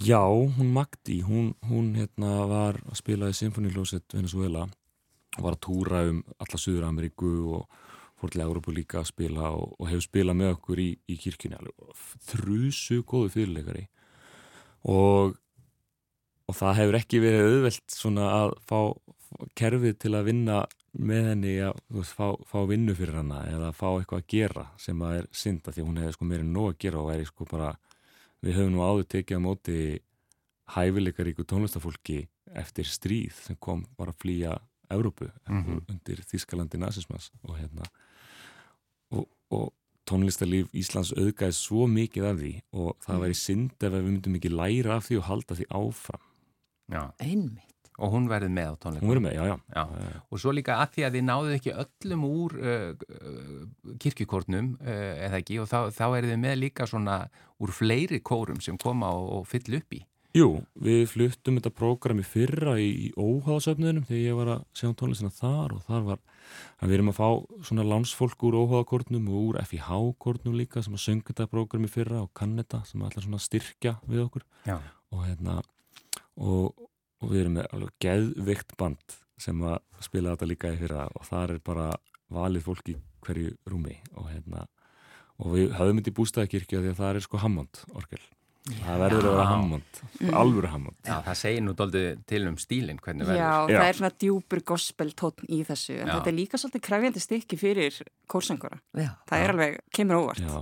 Já, 0.00 0.22
hún 0.24 0.72
Magdi, 0.72 1.20
hún, 1.20 1.52
hún 1.68 1.92
hérna 1.98 2.46
var 2.48 2.78
að 2.88 2.98
spila 2.98 3.28
í 3.30 3.36
Symfóniljósett 3.36 4.16
Venezuela 4.16 4.64
og 5.36 5.44
var 5.44 5.56
að 5.56 5.62
túra 5.66 6.02
um 6.08 6.22
alla 6.40 6.58
Suður 6.58 6.86
Ameríku 6.88 7.30
og 7.58 7.80
fór 8.20 8.32
til 8.32 8.42
Európu 8.44 8.72
líka 8.74 9.00
að 9.00 9.10
spila 9.10 9.50
og, 9.56 9.76
og 9.78 9.90
hefur 9.90 10.04
spilað 10.04 10.38
með 10.40 10.54
okkur 10.56 10.82
í, 10.82 10.88
í 11.08 11.16
kirkjunni 11.20 11.58
alveg 11.58 12.02
þrjusu 12.30 13.00
góðu 13.08 13.32
fyrirleikari 13.36 13.86
og, 14.88 15.36
og 16.48 16.58
það 16.58 16.78
hefur 16.80 16.98
ekki 17.00 17.22
verið 17.24 17.46
auðvelt 17.46 17.96
að 18.26 18.56
fá 18.68 18.80
kerfið 19.54 19.98
til 20.02 20.14
að 20.18 20.24
vinna 20.26 20.56
með 20.98 21.26
henni 21.30 21.52
að 21.62 21.76
veist, 21.94 22.14
fá, 22.18 22.32
fá 22.50 22.58
vinnu 22.66 22.94
fyrir 22.98 23.14
hana 23.20 23.44
eða 23.46 23.68
fá 23.72 23.86
eitthvað 24.00 24.22
að 24.24 24.28
gera 24.34 24.64
sem 24.76 25.02
að 25.06 25.16
er 25.20 25.28
synda 25.32 25.70
því 25.72 25.84
hún 25.86 26.00
hefði 26.02 26.12
sko 26.16 26.24
meira 26.30 26.42
en 26.46 26.52
nóg 26.56 26.72
að 26.72 26.78
gera 26.82 26.98
og 27.04 27.10
væri 27.12 27.26
sko 27.28 27.46
bara 27.50 27.68
við 28.42 28.56
höfum 28.58 28.72
nú 28.74 28.82
áður 28.82 29.06
tekið 29.14 29.38
á 29.38 29.46
móti 29.46 29.76
hæfileikaríku 30.74 31.44
tónlistafólki 31.46 32.18
eftir 32.58 32.88
stríð 32.90 33.36
sem 33.46 33.56
kom 33.62 33.84
var 33.98 34.10
að 34.12 34.18
flýja 34.24 34.56
Európu 34.90 35.30
Mhm. 35.48 35.84
undir 35.88 36.18
Þískalandi 36.26 36.78
nazismas 36.78 37.30
og 37.46 37.56
hérna 37.58 37.84
og, 39.12 39.28
og 39.50 39.72
tónlistarlíf 40.10 40.66
Íslands 40.74 41.12
auðgæði 41.14 41.54
svo 41.54 41.86
mikið 41.86 42.24
af 42.26 42.36
því 42.40 42.52
og 42.72 42.96
það 43.06 43.20
væri 43.22 43.36
synd 43.38 43.70
ef 43.86 43.92
við 43.94 44.06
myndum 44.08 44.34
ekki 44.40 44.50
læra 44.50 44.96
af 44.96 45.06
því 45.06 45.18
og 45.20 45.28
halda 45.30 45.54
því 45.54 45.66
áfram 45.70 46.24
Já. 46.90 47.02
Einmitt. 47.22 47.69
Og 48.00 48.14
hún 48.14 48.28
verði 48.30 48.50
með 48.56 48.72
á 48.72 48.74
tónleikum? 48.80 49.06
Hún 49.06 49.12
verði 49.12 49.24
með, 49.26 49.34
já, 49.36 49.44
já. 49.50 49.56
já. 49.76 50.20
Og 50.30 50.42
svo 50.42 50.54
líka 50.56 50.78
að 50.80 50.94
því 50.94 51.06
að 51.06 51.16
þið 51.16 51.24
náðu 51.28 51.56
ekki 51.56 51.74
öllum 51.84 52.26
úr 52.28 52.56
uh, 52.60 53.96
kirkjukórnum, 54.00 54.70
uh, 54.80 55.10
eða 55.28 55.40
ekki, 55.42 55.58
og 55.60 55.68
þá, 55.70 55.78
þá 55.96 56.06
er 56.08 56.30
þið 56.30 56.40
með 56.46 56.60
líka 56.62 56.88
svona 56.88 57.18
úr 57.60 57.74
fleiri 57.76 58.22
kórum 58.24 58.62
sem 58.64 58.80
koma 58.80 59.12
og, 59.16 59.28
og 59.40 59.50
fyll 59.50 59.80
upp 59.80 59.98
í. 59.98 60.00
Jú, 60.30 60.60
við 60.78 61.08
fluttum 61.10 61.56
þetta 61.58 61.72
prógrami 61.74 62.22
fyrra 62.22 62.76
í, 62.78 62.90
í 62.94 63.12
óháðasöfniðinum 63.18 64.04
þegar 64.06 64.20
ég 64.22 64.36
var 64.38 64.50
að 64.52 64.60
segja 64.78 64.90
um 64.92 64.98
tónlistina 65.00 65.32
þar 65.34 65.74
og 65.74 65.80
þar 65.88 66.04
var 66.06 66.20
að 66.78 66.84
við 66.92 66.96
erum 66.96 67.10
að 67.10 67.16
fá 67.18 67.28
svona 67.66 67.86
landsfólk 67.90 68.44
úr 68.46 68.58
óháðakórnum 68.60 69.26
og 69.26 69.48
úr 69.48 69.58
FIH-kórnum 69.66 70.54
líka 70.60 70.84
sem 70.86 70.94
að 70.94 71.02
sönga 71.02 71.32
þetta 71.32 71.48
prógrami 71.50 71.90
fyrra 71.90 72.22
og 72.22 72.30
kann 72.38 72.54
þetta 72.60 72.84
sem 72.86 73.02
að 73.02 73.08
alltaf 73.08 73.26
svona 73.26 73.42
styrkja 73.42 73.96
við 74.06 74.22
okkur 74.28 74.46
og 74.70 75.24
hérna 75.26 75.56
og, 76.38 76.86
og 77.20 77.32
við 77.32 77.44
erum 77.44 77.56
með 77.58 77.70
alveg 77.74 77.94
geðvikt 78.04 78.76
band 78.80 79.16
sem 79.40 79.62
að 79.64 79.78
spila 80.04 80.34
þetta 80.34 80.50
líka 80.50 80.72
í 80.74 80.80
fyrra 80.80 81.06
og 81.16 81.24
þar 81.28 81.54
er 81.56 81.62
bara 81.64 81.86
valið 82.32 82.66
fólk 82.66 82.92
í 82.92 82.98
hverju 83.24 83.54
rúmi 83.68 83.96
og 84.16 84.28
hérna 84.30 84.66
og 85.40 85.54
við 85.54 85.72
höfum 85.78 86.00
þetta 86.00 86.12
í 86.12 86.18
bústæðakirkja 86.18 86.82
því 86.82 86.92
að 86.92 87.00
það 87.00 87.16
er 87.16 87.24
sko 87.24 87.40
Hammond 87.40 87.82
orgel. 87.96 88.20
Það 88.70 88.98
verður 89.00 89.26
að 89.26 89.34
vera 89.38 89.44
Hammond 89.48 90.00
mm. 90.20 90.32
alvöru 90.36 90.68
Hammond. 90.68 90.96
Já, 91.00 91.14
það 91.24 91.38
segir 91.40 91.62
nú 91.64 91.72
doldið 91.78 92.08
til 92.28 92.42
um 92.50 92.58
stílinn 92.60 93.00
hvernig 93.00 93.24
verður 93.24 93.40
Já, 93.40 93.52
Já, 93.72 93.78
það 93.80 93.86
er 93.86 93.98
svona 94.00 94.10
djúpur 94.24 94.62
gospel 94.68 95.14
tótn 95.16 95.48
í 95.48 95.62
þessu 95.64 95.96
en 95.96 96.10
Já. 96.10 96.12
þetta 96.12 96.30
er 96.30 96.36
líka 96.36 96.60
svolítið 96.60 96.84
krefjandi 96.84 97.22
stykki 97.24 97.58
fyrir 97.60 98.02
kórsengura 98.30 98.82
það 98.92 99.36
er 99.38 99.54
alveg, 99.54 99.80
kemur 99.96 100.20
óvart. 100.20 100.44
Já 100.44 100.60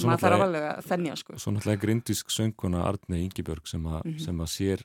maður 0.00 0.24
þarf 0.24 0.44
alveg 0.46 0.66
að 0.68 0.84
þennja 0.88 1.16
sko. 1.20 1.38
Svo 1.38 1.52
náttúrulega 1.52 1.82
grindísk 1.82 2.32
sönguna 2.32 2.84
Arne 2.88 3.20
Ingibjörg 3.20 3.66
sem, 3.68 3.86
a, 3.86 4.00
mm 4.00 4.12
-hmm. 4.12 4.24
sem 4.24 4.40
að 4.40 4.52
sér 4.52 4.84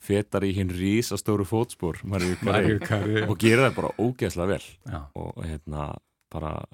fetar 0.00 0.44
í 0.44 0.52
hinn 0.56 0.72
rísastóru 0.72 1.44
fótspór 1.44 2.00
og 2.04 3.36
gera 3.38 3.68
það 3.68 3.76
bara 3.76 3.94
ógeðslega 3.98 4.48
vel 4.48 4.64
Já. 4.88 5.00
og 5.14 5.44
hérna 5.44 5.90
bara 6.32 6.64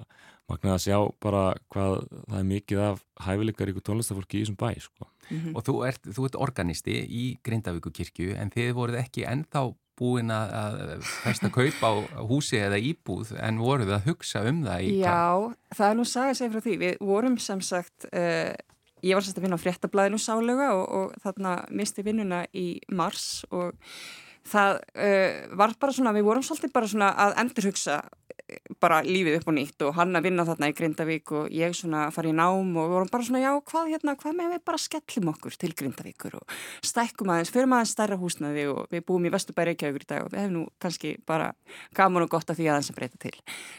magnaði 0.47 0.75
að 0.77 0.85
sjá 0.85 0.99
bara 1.23 1.43
hvað 1.73 1.97
það 2.13 2.39
er 2.39 2.47
mikið 2.51 2.83
af 2.85 3.03
hæfileikar 3.27 3.73
ykkur 3.73 3.87
tónlistafólki 3.89 4.39
í 4.39 4.45
þessum 4.45 4.59
bæ 4.61 4.69
sko. 4.79 5.09
mm 5.31 5.39
-hmm. 5.39 5.57
og 5.57 5.65
þú 5.67 5.75
ert, 5.89 6.03
þú 6.07 6.25
ert 6.25 6.37
organisti 6.37 6.95
í 7.03 7.25
Grindavíkukirkju 7.43 8.37
en 8.37 8.51
þið 8.51 8.73
voruð 8.79 9.01
ekki 9.03 9.27
ennþá 9.27 9.75
búin 9.97 10.33
að 10.35 11.05
festa 11.23 11.51
kaup 11.53 11.83
á 11.83 11.93
húsi 12.29 12.61
eða 12.61 12.79
íbúð 12.81 13.35
en 13.41 13.61
voruð 13.63 13.95
að 13.97 14.11
hugsa 14.11 14.45
um 14.49 14.63
það 14.67 14.87
í 14.87 14.95
Já, 15.01 15.55
það 15.77 15.89
er 15.89 15.99
nú 15.99 16.07
sagað 16.09 16.39
sér 16.41 16.53
frá 16.53 16.65
því. 16.67 16.77
Við 16.83 16.99
vorum 17.09 17.39
sem 17.43 17.63
sagt 17.65 18.09
uh, 18.13 18.53
ég 19.07 19.17
var 19.17 19.25
sérst 19.25 19.41
að 19.41 19.47
vinna 19.47 19.59
á 19.59 19.65
fréttablaðinu 19.65 20.21
sálega 20.21 20.69
og, 20.77 20.87
og 20.99 21.19
þarna 21.25 21.57
misti 21.71 22.05
vinnuna 22.07 22.45
í 22.57 22.69
mars 22.93 23.45
og 23.51 23.77
það 24.51 24.79
uh, 24.79 25.57
var 25.61 25.75
bara 25.81 25.97
svona, 25.97 26.15
við 26.17 26.29
vorum 26.29 26.47
svolítið 26.47 26.75
bara 26.77 26.93
svona 26.93 27.11
að 27.27 27.37
endurhugsa 27.45 28.01
bara 28.81 29.01
lífið 29.03 29.41
upp 29.41 29.49
og 29.51 29.55
nýtt 29.57 29.83
og 29.83 29.97
hann 29.97 30.15
að 30.15 30.29
vinna 30.29 30.45
þarna 30.47 30.69
í 30.71 30.75
Grindavík 30.77 31.33
og 31.35 31.47
ég 31.55 31.73
svona 31.75 32.05
að 32.07 32.13
fara 32.15 32.31
í 32.31 32.35
nám 32.37 32.77
og 32.79 32.85
við 32.87 32.93
vorum 32.95 33.11
bara 33.11 33.27
svona 33.27 33.41
já 33.43 33.51
hvað 33.71 33.91
hérna, 33.91 34.15
hvað 34.21 34.37
með 34.39 34.53
við 34.55 34.63
bara 34.71 34.83
skellum 34.83 35.31
okkur 35.33 35.57
til 35.59 35.73
Grindavíkur 35.81 36.37
og 36.39 36.55
stækkum 36.87 37.33
aðeins, 37.35 37.51
fyrir 37.55 37.71
maður 37.73 37.91
stærra 37.91 38.21
húsnaði 38.21 38.69
og 38.71 38.87
við 38.93 39.03
búum 39.09 39.27
í 39.27 39.35
Vesturbæri 39.35 39.75
Reykjavíkur 39.75 40.07
í 40.07 40.11
dag 40.13 40.29
og 40.29 40.31
við 40.31 40.43
hefum 40.45 40.55
nú 40.55 40.65
kannski 40.83 41.17
bara 41.27 41.51
gaman 41.99 42.29
og 42.29 42.33
gott 42.37 42.55
af 42.55 42.61
því 42.61 42.71
aðeins 42.71 42.93
að 42.93 43.01
breyta 43.01 43.23
til. 43.27 43.35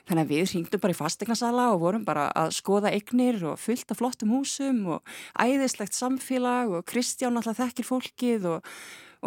Þannig 0.09 0.25
að 0.25 0.35
við 0.35 0.45
ringdum 0.51 0.83
bara 0.83 0.97
í 0.97 0.99
fastegnarsala 0.99 1.71
og 1.71 1.81
vorum 1.85 2.07
bara 2.07 2.27
að 2.35 2.55
skoða 2.59 2.91
eignir 2.91 3.39
og 3.47 3.59
fylta 3.63 3.95
flottum 3.95 4.35
húsum 4.35 4.83
og 4.97 5.17
æðislegt 5.39 5.95
samfélag 5.95 6.75
og 6.75 6.87
Kristján 6.91 7.39
alltaf 7.39 7.61
þekkir 7.61 7.87
fólkið 7.87 8.51
og 8.57 8.73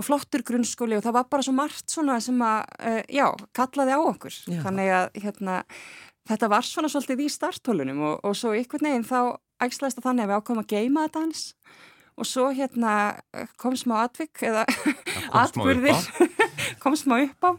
og 0.00 0.06
flottur 0.06 0.44
grunnskóli 0.46 0.96
og 0.96 1.04
það 1.04 1.18
var 1.18 1.28
bara 1.32 1.44
svo 1.44 1.54
margt 1.56 1.92
svona 1.92 2.16
sem 2.24 2.40
að, 2.44 2.72
uh, 2.80 3.02
já, 3.12 3.26
kallaði 3.56 3.96
á 3.96 4.00
okkur. 4.00 4.38
Já. 4.48 4.62
þannig 4.64 4.94
að 4.96 5.20
hérna 5.26 5.60
þetta 6.30 6.50
var 6.52 6.66
svona 6.66 6.90
svolítið 6.92 7.24
í 7.26 7.30
starthólunum 7.32 8.02
og, 8.08 8.18
og 8.26 8.36
svo 8.38 8.54
ykkur 8.56 8.84
neginn 8.86 9.06
þá 9.06 9.36
ægslæst 9.60 10.00
að 10.00 10.08
þannig 10.08 10.26
að 10.26 10.30
við 10.30 10.40
ákomum 10.40 10.64
að 10.64 10.74
geima 10.74 11.06
þetta 11.06 11.24
hans 11.24 11.44
og 12.20 12.28
svo 12.28 12.50
hérna 12.54 12.94
kom 13.60 13.76
smá 13.78 14.02
atvik 14.04 14.42
eða 14.44 14.66
atbyrðir 15.42 15.96
kom 16.82 16.96
smá 16.98 17.16
upp 17.22 17.48
á. 17.48 17.50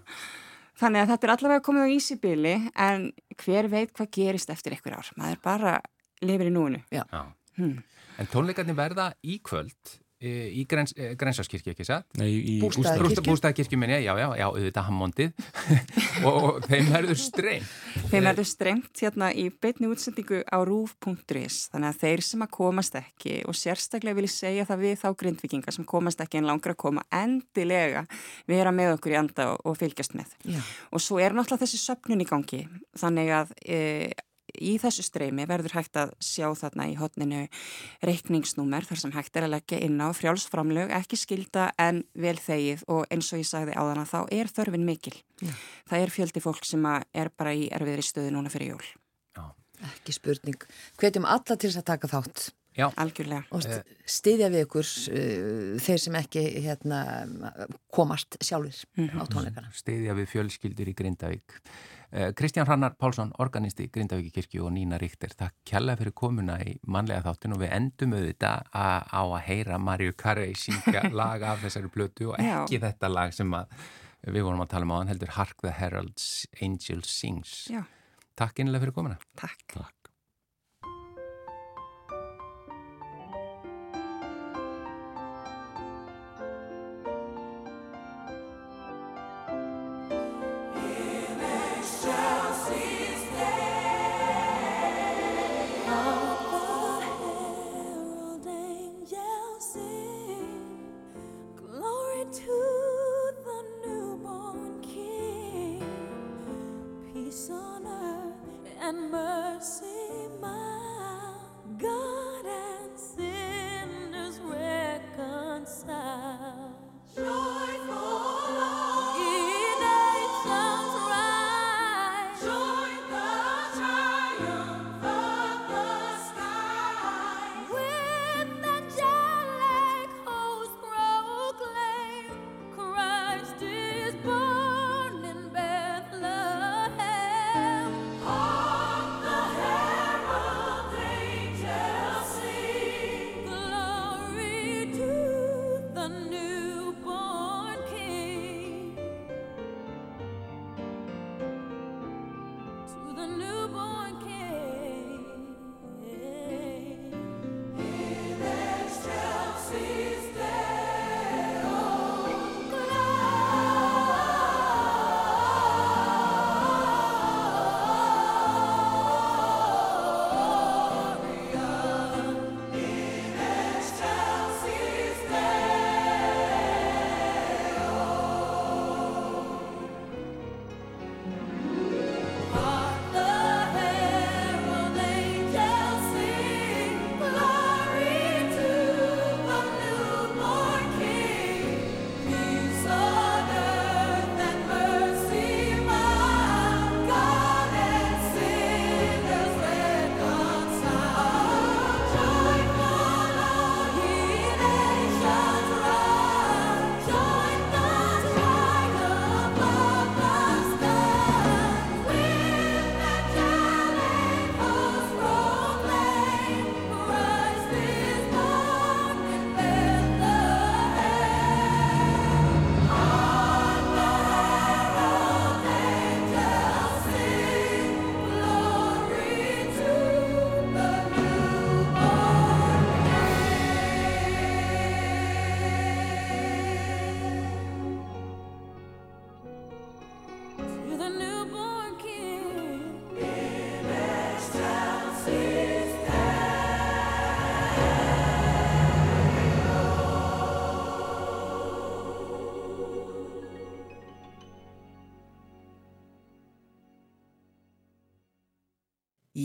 Þannig 0.81 1.03
að 1.03 1.11
þetta 1.11 1.27
er 1.27 1.33
allavega 1.35 1.63
komið 1.65 1.85
á 1.85 1.93
ísibili 1.93 2.53
en 2.73 3.07
hver 3.43 3.69
veit 3.69 3.91
hvað 3.93 4.13
gerist 4.17 4.53
eftir 4.53 4.75
ykkur 4.77 4.97
ár? 4.97 5.09
Maður 5.17 5.41
bara 5.45 5.73
lifir 6.25 6.49
í 6.49 6.53
núinu. 6.53 6.81
Hmm. 7.57 7.81
En 8.21 8.29
tónleikarnir 8.29 8.77
verða 8.77 9.11
í 9.21 9.39
kvöld 9.45 9.97
í 10.21 10.63
grens, 10.69 10.93
Grensáskirkju, 10.93 11.73
ekki 11.73 11.85
það? 11.87 12.03
Nei, 12.21 12.29
í 12.29 12.55
Bústæðakirkju. 12.61 13.23
Bústæðakirkju 13.25 13.79
minni, 13.81 13.97
já, 14.05 14.11
já, 14.19 14.27
já, 14.37 14.45
auðvitað 14.47 14.87
hammondið 14.87 15.31
og 16.29 16.59
þeim 16.67 16.91
verður 16.93 17.19
streymt. 17.21 17.75
Þeim 18.11 18.27
verður 18.29 18.49
streymt 18.51 19.03
hérna 19.03 19.31
í 19.33 19.47
beitni 19.51 19.89
útsendingu 19.89 20.43
á 20.45 20.57
rúf.is 20.67 21.59
þannig 21.73 21.89
að 21.89 22.01
þeir 22.03 22.25
sem 22.27 22.45
að 22.45 22.53
komast 22.59 22.97
ekki 23.01 23.37
og 23.49 23.57
sérstaklega 23.57 24.19
vil 24.19 24.27
ég 24.27 24.35
segja 24.35 24.67
það 24.69 24.85
við 24.85 24.97
þá 25.01 25.07
grindvikingar 25.23 25.77
sem 25.77 25.87
komast 25.89 26.21
ekki 26.21 26.41
en 26.41 26.49
langar 26.49 26.75
að 26.75 26.81
koma 26.85 27.05
endilega 27.21 28.05
vera 28.49 28.73
með 28.75 28.97
okkur 28.97 29.15
í 29.15 29.21
anda 29.21 29.51
og, 29.53 29.63
og 29.65 29.79
fylgjast 29.81 30.17
með. 30.17 30.35
Já. 30.45 30.61
Og 30.91 31.03
svo 31.03 31.21
er 31.21 31.33
náttúrulega 31.33 31.65
þessi 31.65 31.81
söpnun 31.81 32.21
í 32.21 32.29
gangi 32.29 32.65
þannig 32.99 33.33
að 33.41 33.55
e, 33.65 33.79
í 34.59 34.75
þessu 34.81 35.05
streymi 35.05 35.45
verður 35.49 35.75
hægt 35.77 35.97
að 35.99 36.13
sjá 36.23 36.47
þarna 36.57 36.87
í 36.91 36.95
hotninu 36.99 37.41
reikningsnúmer 38.05 38.87
þar 38.87 39.01
sem 39.03 39.13
hægt 39.15 39.37
er 39.37 39.47
að 39.47 39.55
leggja 39.55 39.81
inn 39.85 39.99
á 40.01 40.09
frjálsframlög, 40.15 40.93
ekki 40.95 41.19
skilda 41.19 41.69
en 41.81 42.03
vel 42.13 42.37
þegið 42.39 42.85
og 42.91 43.05
eins 43.11 43.31
og 43.31 43.43
ég 43.43 43.49
sagði 43.49 43.77
á 43.77 43.81
þann 43.81 44.03
að 44.03 44.13
þá 44.13 44.21
er 44.39 44.53
þörfin 44.55 44.87
mikil. 44.87 45.15
Já. 45.41 45.53
Það 45.89 46.05
er 46.05 46.15
fjöldi 46.15 46.43
fólk 46.43 46.65
sem 46.67 46.87
er 46.87 47.31
bara 47.37 47.53
í 47.57 47.67
erfiðri 47.73 48.07
stöðu 48.07 48.33
núna 48.35 48.53
fyrir 48.53 48.73
jól. 48.73 48.89
Já. 49.37 49.45
Ekki 49.91 50.17
spurning. 50.17 50.65
Hvetjum 51.01 51.29
alla 51.29 51.55
til 51.55 51.69
þess 51.69 51.83
að 51.83 51.89
taka 51.93 52.11
þátt. 52.11 52.49
Já, 52.71 52.85
algjörlega. 53.03 53.43
Og 53.51 53.65
stiðja 54.07 54.47
við 54.51 54.61
ykkur 54.63 54.87
uh, 54.87 55.79
þeir 55.83 56.03
sem 56.05 56.17
ekki 56.21 56.43
hérna, 56.63 56.99
komast 57.91 58.37
sjálfur 58.39 58.85
mm 58.95 59.09
-hmm. 59.09 59.19
á 59.19 59.23
tónleikana. 59.27 59.71
Stiðja 59.75 60.15
við 60.15 60.29
fjölskyldur 60.31 60.91
í 60.91 60.95
Grindavík. 60.95 61.57
Eh, 62.11 62.33
Kristján 62.35 62.67
Hrannar 62.67 62.97
Pálsson, 62.99 63.31
organisti 63.39 63.87
Grindavíki 63.87 64.33
kirkju 64.35 64.65
og 64.67 64.73
Nína 64.75 64.97
Ríkter, 64.99 65.31
takk 65.31 65.53
kjalla 65.63 65.95
fyrir 65.95 66.11
komuna 66.11 66.57
í 66.59 66.73
manlega 66.91 67.23
þáttin 67.29 67.55
og 67.55 67.61
við 67.61 67.71
endum 67.77 68.15
auðvitað 68.17 68.67
á 68.75 69.21
að 69.21 69.37
heyra 69.45 69.79
Marju 69.79 70.17
Carey 70.19 70.51
syngja 70.59 71.05
lag 71.21 71.45
af 71.47 71.63
þessari 71.63 71.93
blötu 71.93 72.33
og 72.33 72.35
ekki 72.35 72.81
Já. 72.81 72.83
þetta 72.89 73.13
lag 73.13 73.31
sem 73.37 73.55
við 74.27 74.43
vorum 74.43 74.65
að 74.65 74.73
tala 74.75 74.89
um 74.89 74.91
á 74.91 74.99
hann 74.99 75.13
heldur 75.13 75.33
Hark 75.37 75.63
the 75.63 75.71
Herald's 75.71 76.27
Angel 76.59 77.07
Sings. 77.07 77.55
Já. 77.71 77.85
Takk 78.35 78.59
einlega 78.59 78.83
fyrir 78.83 78.97
komuna. 78.99 79.19
Takk. 79.39 79.79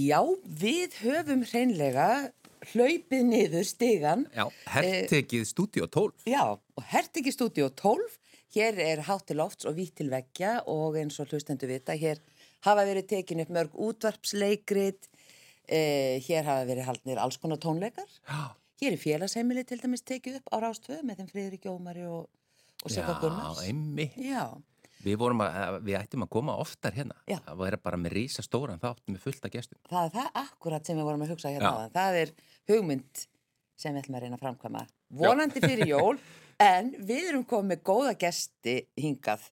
Já, 0.06 0.20
við 0.44 0.94
höfum 1.00 1.42
hreinlega 1.48 2.08
hlaupið 2.72 3.24
niður 3.26 3.66
stigan. 3.66 4.24
Já, 4.34 4.44
herrtekið 4.70 5.42
eh, 5.42 5.48
stúdíu 5.48 5.88
12. 5.90 6.26
Já, 6.30 6.42
og 6.54 6.86
herrtekið 6.92 7.34
stúdíu 7.34 7.68
12. 7.80 8.18
Hér 8.56 8.78
er 8.84 9.02
hátt 9.08 9.26
til 9.28 9.40
lofts 9.40 9.66
og 9.68 9.74
vítt 9.76 9.96
til 9.98 10.10
veggja 10.12 10.60
og 10.70 10.98
eins 11.00 11.18
og 11.22 11.32
hlustendu 11.32 11.66
vita, 11.68 11.96
hér 11.98 12.20
hafa 12.66 12.84
verið 12.86 13.08
tekin 13.10 13.42
upp 13.42 13.50
mörg 13.56 13.74
útvarpsleikrit, 13.88 15.10
eh, 15.66 16.22
hér 16.22 16.46
hafa 16.46 16.68
verið 16.70 16.88
haldnir 16.88 17.20
alls 17.22 17.40
konar 17.42 17.58
tónleikar. 17.58 18.08
Já. 18.28 18.54
Hér 18.80 18.92
er 18.92 19.00
félagsheimili 19.00 19.64
til 19.66 19.80
dæmis 19.80 20.04
tekið 20.06 20.40
upp 20.40 20.54
á 20.54 20.56
Rástvöðu 20.66 21.02
með 21.02 21.22
þeim 21.22 21.30
Friðrik 21.32 21.66
Jómari 21.66 22.06
og, 22.06 22.28
og 22.84 22.92
Seka 22.92 23.18
Gunnars. 23.22 23.62
Já, 23.64 23.72
einmi. 23.72 24.10
Já. 24.20 24.44
Við, 25.06 25.22
að, 25.22 25.78
við 25.86 25.98
ættum 26.00 26.24
að 26.26 26.32
koma 26.34 26.56
oftar 26.58 26.96
hérna. 26.96 27.16
Já. 27.30 27.38
það 27.44 27.60
var 27.60 27.78
bara 27.84 28.00
með 28.00 28.16
rísa 28.16 28.42
stóran 28.42 28.82
þátt 28.82 29.04
með 29.06 29.22
fullta 29.22 29.50
gestum. 29.52 29.78
Það 29.90 30.08
er 30.08 30.14
það 30.16 30.40
akkurat 30.42 30.88
sem 30.88 30.98
við 30.98 31.08
vorum 31.08 31.24
að 31.26 31.32
hugsa 31.34 31.52
hérna 31.54 31.72
á 31.72 31.94
það 31.94 32.20
er 32.22 32.32
hugmynd 32.72 33.26
sem 33.76 33.94
við 33.94 34.02
ætlum 34.02 34.18
að 34.18 34.24
reyna 34.24 34.38
að 34.38 34.44
framkvæma. 34.44 34.86
Vonandi 35.20 35.62
fyrir 35.62 35.92
jól 35.94 36.16
en 36.62 36.94
við 36.98 37.30
erum 37.30 37.44
komið 37.46 37.72
með 37.74 37.84
góða 37.86 38.14
gesti 38.24 38.78
hingað. 38.98 39.44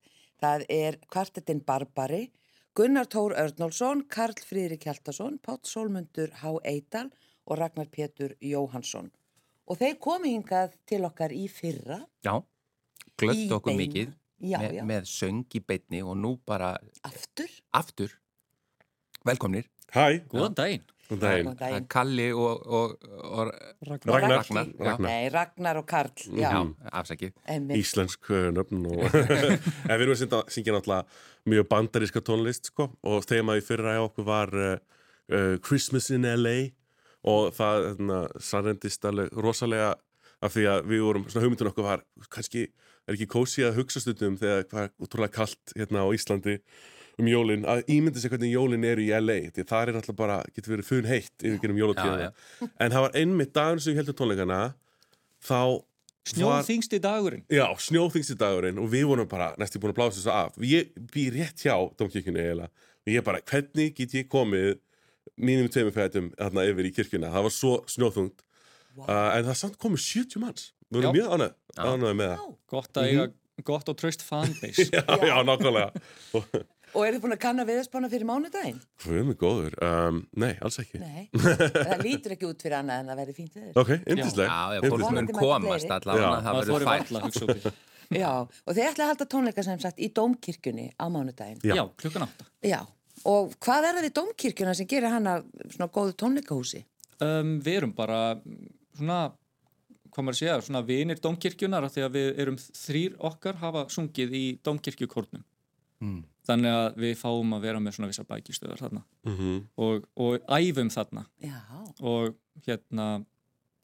Það 0.42 0.64
er 0.74 0.98
kvartetinn 1.06 1.62
Barbari 1.64 2.24
Gunnar 2.74 3.06
Tór 3.06 3.36
Örnálsson 3.38 4.02
Karl 4.10 4.34
Fríðrik 4.42 4.88
Hjaltarsson 4.88 5.38
Pátt 5.38 5.70
Sólmundur 5.70 6.32
Há 6.40 6.50
Eidal 6.66 7.06
og 7.46 7.60
Ragnar 7.60 7.86
Pétur 7.92 8.34
Jóhansson 8.42 9.12
og 9.70 9.78
þeir 9.78 9.94
komið 10.02 10.34
hingað 10.34 10.74
til 10.88 11.00
okkar 11.06 11.32
í 11.32 11.46
fyrra. 11.48 12.02
Já, 12.26 12.34
glögt 13.20 13.54
okkur 13.56 13.78
mikið 13.78 14.10
já, 14.46 14.58
með, 14.60 14.74
já. 14.78 14.84
með 14.88 15.06
söng 15.10 15.56
í 15.58 15.62
beitni 15.64 16.02
og 16.04 16.18
nú 16.20 16.34
bara 16.46 16.74
Aftur? 17.06 17.52
Aftur. 17.74 18.12
Velkomnir. 19.24 19.70
Hæ, 19.94 20.20
góðan 20.28 20.56
daginn. 20.58 20.84
Góðan 21.08 21.56
daginn. 21.60 21.86
Kalli 21.92 22.26
og, 22.32 22.64
og, 22.66 22.94
og 23.24 23.52
Ragnar. 23.88 24.24
Ragnar. 24.24 24.72
Ragnar. 24.78 25.04
Nei, 25.06 25.28
Ragnar 25.32 25.80
og 25.80 25.86
Karl 25.88 26.26
Já, 26.28 26.48
já. 26.50 26.60
Afsakið. 27.00 27.34
Íslensk 27.76 28.32
nöfn 28.56 28.88
og 28.90 29.04
En 29.90 30.00
við 30.00 30.06
erum 30.06 30.16
að 30.16 30.52
syngja 30.52 30.76
náttúrulega 30.76 31.04
mjög 31.48 31.68
bandaríska 31.70 32.24
tónlist 32.24 32.72
sko. 32.72 32.88
Og 33.06 33.24
þemaði 33.28 33.64
fyrra 33.66 33.96
á 33.96 34.02
okkur 34.04 34.28
var 34.28 34.54
uh, 34.56 34.74
uh, 35.32 35.54
Christmas 35.64 36.10
in 36.14 36.26
LA 36.28 36.56
og 37.24 37.54
það 37.56 37.86
hérna, 37.88 38.24
sannendist 38.44 39.06
alveg 39.08 39.32
rosalega 39.32 39.94
af 40.44 40.52
því 40.52 40.66
að 40.68 40.88
við 40.90 41.04
vorum, 41.06 41.28
svona 41.30 41.46
hugmyndun 41.46 41.70
okkur 41.70 41.86
var 41.86 42.02
kannski 42.32 42.66
er 43.06 43.16
ekki 43.16 43.30
kósi 43.30 43.64
að 43.66 43.78
hugsa 43.80 44.02
stundum 44.02 44.36
þegar 44.40 44.68
hvað 44.70 44.84
er 44.86 44.92
útrúlega 45.06 45.36
kallt 45.38 45.74
hérna 45.76 46.04
á 46.04 46.08
Íslandi 46.16 46.58
um 47.20 47.30
jólinn, 47.30 47.66
að 47.70 47.84
ímynda 47.94 48.18
sig 48.18 48.32
hvernig 48.32 48.50
jólinn 48.50 48.86
eru 48.88 49.04
í 49.04 49.10
LA, 49.14 49.36
því 49.54 49.64
það 49.70 49.90
er 49.90 49.98
alltaf 50.00 50.16
bara 50.18 50.40
getur 50.54 50.74
verið 50.74 50.88
funn 50.88 51.06
heitt 51.06 51.44
yfir 51.44 51.60
genum 51.62 51.78
jólatíðana 51.78 52.32
en 52.64 52.94
það 52.94 53.04
var 53.06 53.18
einmitt 53.20 53.52
dagur 53.54 53.82
sem 53.82 53.94
við 53.94 54.02
heldum 54.02 54.18
tónleikana 54.18 54.62
þá 55.44 55.60
Snjóþingsti 56.24 56.98
dagurinn. 57.04 57.42
Já, 57.52 57.66
snjóþingsti 57.76 58.36
dagurinn 58.40 58.78
og 58.80 58.88
við 58.88 59.02
vorum 59.10 59.28
bara 59.28 59.50
næstu 59.60 59.80
búin 59.80 59.92
að 59.92 59.98
blása 59.98 60.16
þessu 60.16 60.30
af. 60.32 60.54
Ég 60.64 60.94
býr 61.12 61.34
rétt 61.36 61.60
hjá 61.60 61.74
Dómkirkjunni 61.98 62.40
eiginlega. 62.40 62.70
Og 63.04 63.12
ég 63.12 63.26
bara, 63.26 63.42
hvernig 63.44 63.92
get 63.98 64.14
ég 64.16 64.30
komið 64.32 64.78
mínum 65.36 65.68
tveimifætum 65.68 66.30
þarna 66.38 66.64
yfir 66.70 66.88
í 66.88 66.94
kirkjuna? 66.96 67.32
Það 67.34 67.44
var 67.44 67.54
svo 67.58 67.74
snjóþungt. 67.92 68.40
Wow. 68.94 69.08
uh, 69.10 69.30
en 69.34 69.48
það 69.50 69.58
samt 69.58 69.76
komið 69.82 70.04
70 70.06 70.40
manns 70.40 70.66
við 70.94 71.00
vorum 71.00 71.18
mjög 71.18 71.34
ánægð, 71.34 71.56
ánægð 71.78 72.14
með 72.20 72.30
það. 72.34 72.54
Gott 72.74 73.00
að 73.00 73.08
eiga, 73.08 73.26
mm 73.26 73.34
-hmm. 73.34 73.66
gott 73.70 73.90
og 73.92 73.98
tröst 74.00 74.22
fanbase. 74.22 74.88
Já, 74.94 75.04
já 75.04 75.36
nákvæmlega. 75.44 75.90
Og 76.94 77.02
eru 77.02 77.16
þið 77.16 77.22
búin 77.24 77.34
að 77.34 77.40
kanna 77.42 77.64
viðspána 77.66 78.08
fyrir 78.10 78.26
mánudaginn? 78.28 78.76
Hvað 79.02 79.16
er 79.18 79.24
mjög 79.26 79.38
góður? 79.40 79.74
Um, 79.82 80.20
nei, 80.38 80.52
alls 80.62 80.78
ekki. 80.78 81.00
Nei, 81.02 81.24
það 81.34 82.04
lítur 82.06 82.34
ekki 82.36 82.46
út 82.46 82.62
fyrir 82.62 82.76
annað 82.78 83.02
en 83.02 83.10
að 83.10 83.18
verði 83.22 83.34
fínt 83.34 83.56
viður 83.58 83.80
Ok, 83.82 83.90
yndisleg 83.98 84.46
Já, 84.46 84.60
já, 84.76 84.80
fólk 84.92 85.10
mun 85.16 85.30
komast 85.34 85.90
allavega 85.96 86.30
Það 86.46 86.60
verður 86.60 86.86
fært. 86.86 87.74
Já, 88.12 88.30
og 88.44 88.76
þið 88.76 88.88
ætla 88.88 89.06
að 89.06 89.10
halda 89.10 89.26
tónleika 89.32 89.64
sem 89.64 89.80
sagt 89.82 90.02
í 90.02 90.10
Dómkirkjunni 90.14 90.90
á 91.00 91.06
mánudaginn. 91.10 91.62
Já, 91.66 91.82
klukkan 91.98 92.26
átta. 92.26 92.46
Já, 92.62 92.80
og 93.30 93.54
hvað 93.64 93.88
er 93.88 93.96
það 93.98 94.06
við 94.06 94.14
Dómkirkjuna 94.18 94.74
sem 94.76 94.90
gerir 94.90 95.14
hana 95.14 95.38
svona 95.64 95.88
góðu 95.94 96.14
tónleikahúsi? 96.20 96.84
Um, 97.24 97.56
við 97.64 97.80
erum 97.80 97.94
bara 97.96 98.20
svona 98.98 99.20
hvað 100.14 100.26
maður 100.28 100.38
segja, 100.38 100.60
svona 100.62 100.84
vinir 100.86 101.20
domkirkjunar 101.22 101.88
því 101.90 102.06
að 102.06 102.16
við 102.18 102.40
erum 102.44 102.60
þrýr 102.60 103.18
okkar 103.30 103.58
hafa 103.62 103.84
sungið 103.92 104.34
í 104.38 104.44
domkirkjukórnum 104.64 105.44
mm. 106.04 106.18
þannig 106.48 106.78
að 106.78 106.98
við 107.04 107.14
fáum 107.20 107.54
að 107.56 107.68
vera 107.68 107.82
með 107.82 107.96
svona 107.98 108.10
vissa 108.12 108.26
bækistöðar 108.28 108.82
þarna 108.84 109.04
mm 109.26 109.36
-hmm. 109.36 109.62
og, 109.86 110.08
og 110.14 110.50
æfum 110.58 110.90
þarna 110.94 111.26
Já. 111.42 111.60
og 112.00 112.34
hérna 112.66 113.08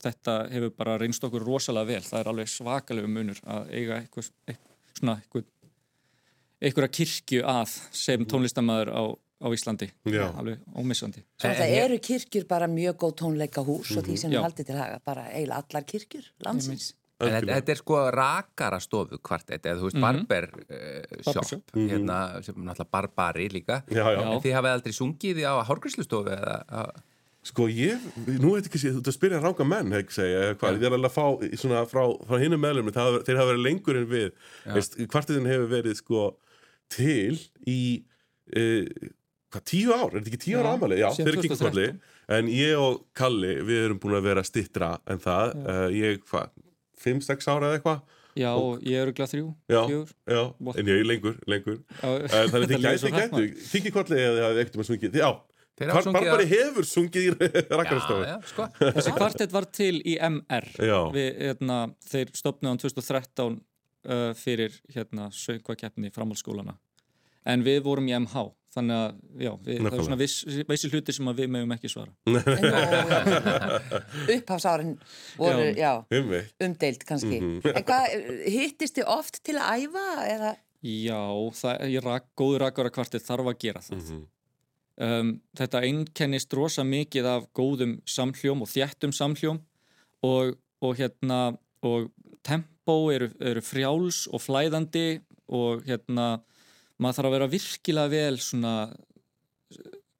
þetta 0.00 0.36
hefur 0.52 0.74
bara 0.76 0.98
reynst 0.98 1.24
okkur 1.24 1.44
rosalega 1.44 1.92
vel 1.94 2.02
það 2.02 2.20
er 2.20 2.30
alveg 2.32 2.48
svakalegu 2.48 3.08
munur 3.08 3.40
að 3.44 3.72
eiga 3.74 3.98
eitthvað, 4.00 4.30
eitthvað 4.46 5.00
svona 5.00 5.16
eitthvað 5.20 5.48
einhverja 6.60 6.92
kirkju 6.92 7.42
að 7.48 7.74
sem 7.96 8.24
tónlistamæður 8.28 8.92
á 8.92 9.02
á 9.40 9.46
Íslandi, 9.48 9.88
Já. 10.04 10.28
alveg 10.36 10.60
ómissandi. 10.76 11.22
Svo 11.40 11.50
það 11.56 11.66
eh, 11.66 11.82
eru 11.84 11.98
kirkjur 12.04 12.46
bara 12.48 12.68
mjög 12.68 12.96
góð 13.00 13.14
tónleika 13.22 13.64
hús 13.64 13.90
mm 13.90 13.96
-hmm. 13.96 13.98
og 13.98 14.08
því 14.08 14.16
sem 14.16 14.30
við 14.30 14.42
haldið 14.44 14.66
til 14.66 14.76
haga 14.76 15.00
bara 15.04 15.28
eiginlega 15.32 15.64
allar 15.64 15.84
kirkjur 15.84 16.26
landsins. 16.44 16.94
Þetta, 17.20 17.52
þetta 17.52 17.72
er 17.72 17.76
sko 17.76 17.98
rakara 18.16 18.80
stofu 18.80 19.18
kvartett 19.20 19.66
eða 19.66 19.80
þú 19.80 19.88
veist 19.88 19.96
mm 19.96 20.04
-hmm. 20.04 20.26
barber 20.26 20.44
uh, 20.70 21.32
shop, 21.32 21.64
mm 21.74 21.80
-hmm. 21.80 21.90
hérna 21.90 22.42
sem 22.42 22.54
náttúrulega 22.54 22.90
barbari 22.90 23.48
líka. 23.48 23.82
Já, 23.88 24.04
já. 24.12 24.20
en 24.20 24.40
þið 24.40 24.54
hafið 24.56 24.72
aldrei 24.72 24.92
sungið 24.92 25.36
á 25.44 25.52
hórgríslustofu 25.68 26.30
eða? 26.30 26.64
Að... 26.68 26.90
Sko 27.42 27.68
ég, 27.68 27.96
nú 28.26 28.52
veit 28.52 28.66
ekki 28.66 28.78
sér, 28.78 28.92
þú 28.92 29.08
að 29.08 29.16
spyrja 29.16 29.40
ránga 29.40 29.64
menn, 29.64 29.92
hefði 29.92 30.12
segja, 30.12 30.54
hvað, 30.60 30.76
ég 30.76 30.84
er 30.84 30.92
alveg 30.92 31.10
að 31.10 31.16
fá 31.16 31.56
svona 31.56 31.86
frá, 31.88 32.04
frá 32.28 32.36
hinnum 32.38 32.60
meðlum, 32.60 32.92
þeir 32.92 33.36
hafa 33.40 33.52
verið 33.52 33.64
lengur 33.64 33.96
en 33.96 34.08
við, 34.10 34.32
kvartettin 35.08 35.48
hefur 35.48 35.68
verið 35.68 35.94
sko 35.96 36.36
til 36.88 37.40
í 37.64 38.04
uh, 38.56 38.84
hvað, 39.50 39.66
tíu 39.70 39.92
ár, 39.94 40.06
er 40.08 40.16
þetta 40.18 40.32
ekki 40.32 40.42
tíu 40.46 40.60
ára 40.60 40.76
aðmæli? 40.76 41.00
Já, 41.00 41.08
þeir 41.16 41.32
eru 41.32 41.44
kinkvöldi, 41.46 41.88
en 42.36 42.48
ég 42.54 42.80
og 42.80 43.02
Kalli, 43.18 43.52
við 43.66 43.84
erum 43.88 44.00
búin 44.02 44.16
að 44.20 44.30
vera 44.30 44.46
stittra 44.46 44.94
en 45.10 45.20
það, 45.22 45.54
uh, 45.64 45.84
ég, 45.94 46.24
hvað, 46.30 46.56
fimm, 47.00 47.22
sex 47.24 47.50
ára 47.50 47.70
eða 47.70 47.80
eitthvað? 47.80 48.16
Já, 48.38 48.50
og 48.54 48.82
ég 48.86 49.02
eru 49.02 49.14
glæð 49.16 49.32
þrjú, 49.34 49.46
fjúr. 49.68 50.10
Já, 50.30 50.34
já, 50.36 50.42
en 50.76 50.90
ég 50.92 51.00
er 51.00 51.08
lengur, 51.08 51.38
lengur. 51.50 51.80
Uh, 51.98 52.20
þannig 52.30 52.58
að 52.60 52.66
þið 52.74 52.84
gæti, 52.86 53.14
gæti, 53.16 53.46
kinkvöldi 53.74 54.20
eða 54.20 54.36
það 54.44 54.50
er 54.50 54.60
ekkert 54.64 54.78
um 54.78 54.84
að 54.84 54.92
svungið, 54.92 55.22
já. 55.24 55.30
Barbari 55.80 56.44
hefur 56.44 56.84
sungið 56.84 57.30
í 57.30 57.48
rakkarstofu 57.78 58.26
sko. 58.50 58.66
Þessi 58.98 59.14
kvartett 59.16 59.54
var 59.54 59.66
til 59.72 59.94
í 60.04 60.18
MR 60.20 60.66
Við, 61.14 61.28
hérna, 61.38 61.78
Þeir 62.04 62.32
stopnaði 62.36 62.76
á 62.76 62.80
2013 62.84 63.56
uh, 63.56 64.30
fyrir 64.36 64.76
hérna, 64.92 65.30
sögvakeppni 65.32 66.12
framhaldsskólana 66.12 66.76
en 67.48 67.64
við 67.64 67.80
vorum 67.86 68.10
í 68.10 68.16
MH 68.18 68.50
þannig 68.74 68.96
að 68.96 69.14
já, 69.42 69.50
við, 69.66 69.78
það 69.82 69.96
er 69.96 70.02
svona 70.06 70.18
viss, 70.20 70.36
vissi 70.68 70.88
hluti 70.92 71.12
sem 71.14 71.30
við 71.40 71.48
meðum 71.50 71.72
ekki 71.74 71.88
svara 71.90 72.12
upphafsárin 74.36 74.92
voru 75.38 75.64
já, 75.74 75.92
já, 76.06 76.20
umdeilt 76.66 77.02
kannski 77.08 77.38
mm 77.40 77.46
-hmm. 77.60 77.72
en 77.74 77.82
hvað, 77.88 78.04
hittist 78.46 78.94
þið 78.98 79.06
oft 79.10 79.36
til 79.46 79.56
að 79.58 79.66
æfa? 79.86 80.06
Eða? 80.26 80.52
Já, 80.80 81.22
það, 81.60 81.74
rak, 82.04 82.24
góður 82.38 82.60
rakvara 82.66 82.90
kvartir 82.94 83.22
þarf 83.24 83.46
að 83.50 83.60
gera 83.64 83.80
það 83.84 83.96
mm 83.96 84.04
-hmm. 84.06 84.22
um, 85.08 85.28
þetta 85.58 85.78
einkennist 85.88 86.50
rosa 86.54 86.82
mikið 86.84 87.24
af 87.26 87.42
góðum 87.52 87.92
samhljóm 88.06 88.62
og 88.62 88.68
þjættum 88.70 89.12
samhljóm 89.12 89.58
og, 90.22 90.46
og 90.80 90.96
hérna 90.96 91.56
og 91.82 92.10
tempó 92.46 93.10
eru, 93.12 93.30
eru 93.40 93.60
frjáls 93.60 94.28
og 94.32 94.40
flæðandi 94.40 95.20
og 95.48 95.82
hérna 95.84 96.40
maður 97.00 97.18
þarf 97.18 97.30
að 97.30 97.36
vera 97.36 97.54
virkilega 97.54 98.12
vel 98.12 98.42
svona 98.44 98.74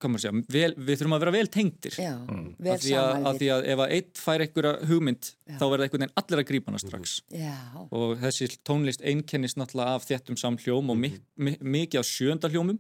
Segja, 0.01 0.31
vel, 0.49 0.71
við 0.81 0.97
þurfum 0.97 1.13
að 1.13 1.21
vera 1.27 1.33
vel 1.35 1.49
tengtir 1.53 1.97
Já, 2.01 2.15
mm. 2.17 2.45
vel 2.57 2.73
af, 2.73 2.81
því 2.81 2.93
að, 2.97 3.11
af 3.29 3.35
því 3.37 3.49
að 3.53 3.67
ef 3.69 3.81
að 3.85 3.91
eitt 3.97 4.21
fær 4.21 4.45
einhverja 4.47 4.71
hugmynd 4.89 5.27
Já. 5.29 5.57
þá 5.61 5.65
verða 5.67 5.85
einhvern 5.85 6.05
veginn 6.07 6.15
allir 6.23 6.41
að 6.41 6.47
grípa 6.49 6.71
hana 6.71 6.81
strax. 6.81 7.17
Já. 7.37 7.57
og 7.85 8.15
þessi 8.23 8.49
tónlist 8.65 9.05
einkennist 9.05 9.59
náttúrulega 9.61 9.99
af 9.99 10.07
þettum 10.09 10.39
samhljóm 10.41 10.95
og 10.95 10.97
mi 10.97 11.11
mi 11.37 11.53
mikið 11.61 12.01
af 12.01 12.09
sjöndalhjómum 12.09 12.79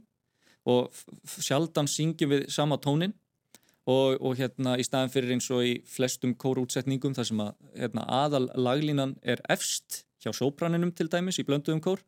og 0.73 1.03
sjaldan 1.37 1.91
syngjum 1.93 2.33
við 2.33 2.47
sama 2.57 2.81
tónin 2.81 3.13
og, 3.85 4.17
og 4.17 4.41
hérna 4.41 4.79
í 4.81 4.87
staðan 4.89 5.13
fyrir 5.13 5.35
eins 5.37 5.51
og 5.53 5.67
í 5.67 5.75
flestum 5.93 6.33
kórútsetningum 6.41 7.19
þar 7.19 7.29
sem 7.29 7.45
að 7.45 7.53
hérna, 7.77 8.07
aðal 8.09 8.47
laglínan 8.57 9.19
er 9.21 9.45
efst 9.53 10.07
hjá 10.25 10.33
sópraninum 10.37 10.97
til 10.97 11.09
dæmis 11.13 11.41
í 11.41 11.45
blönduðum 11.45 11.85
kór 11.85 12.01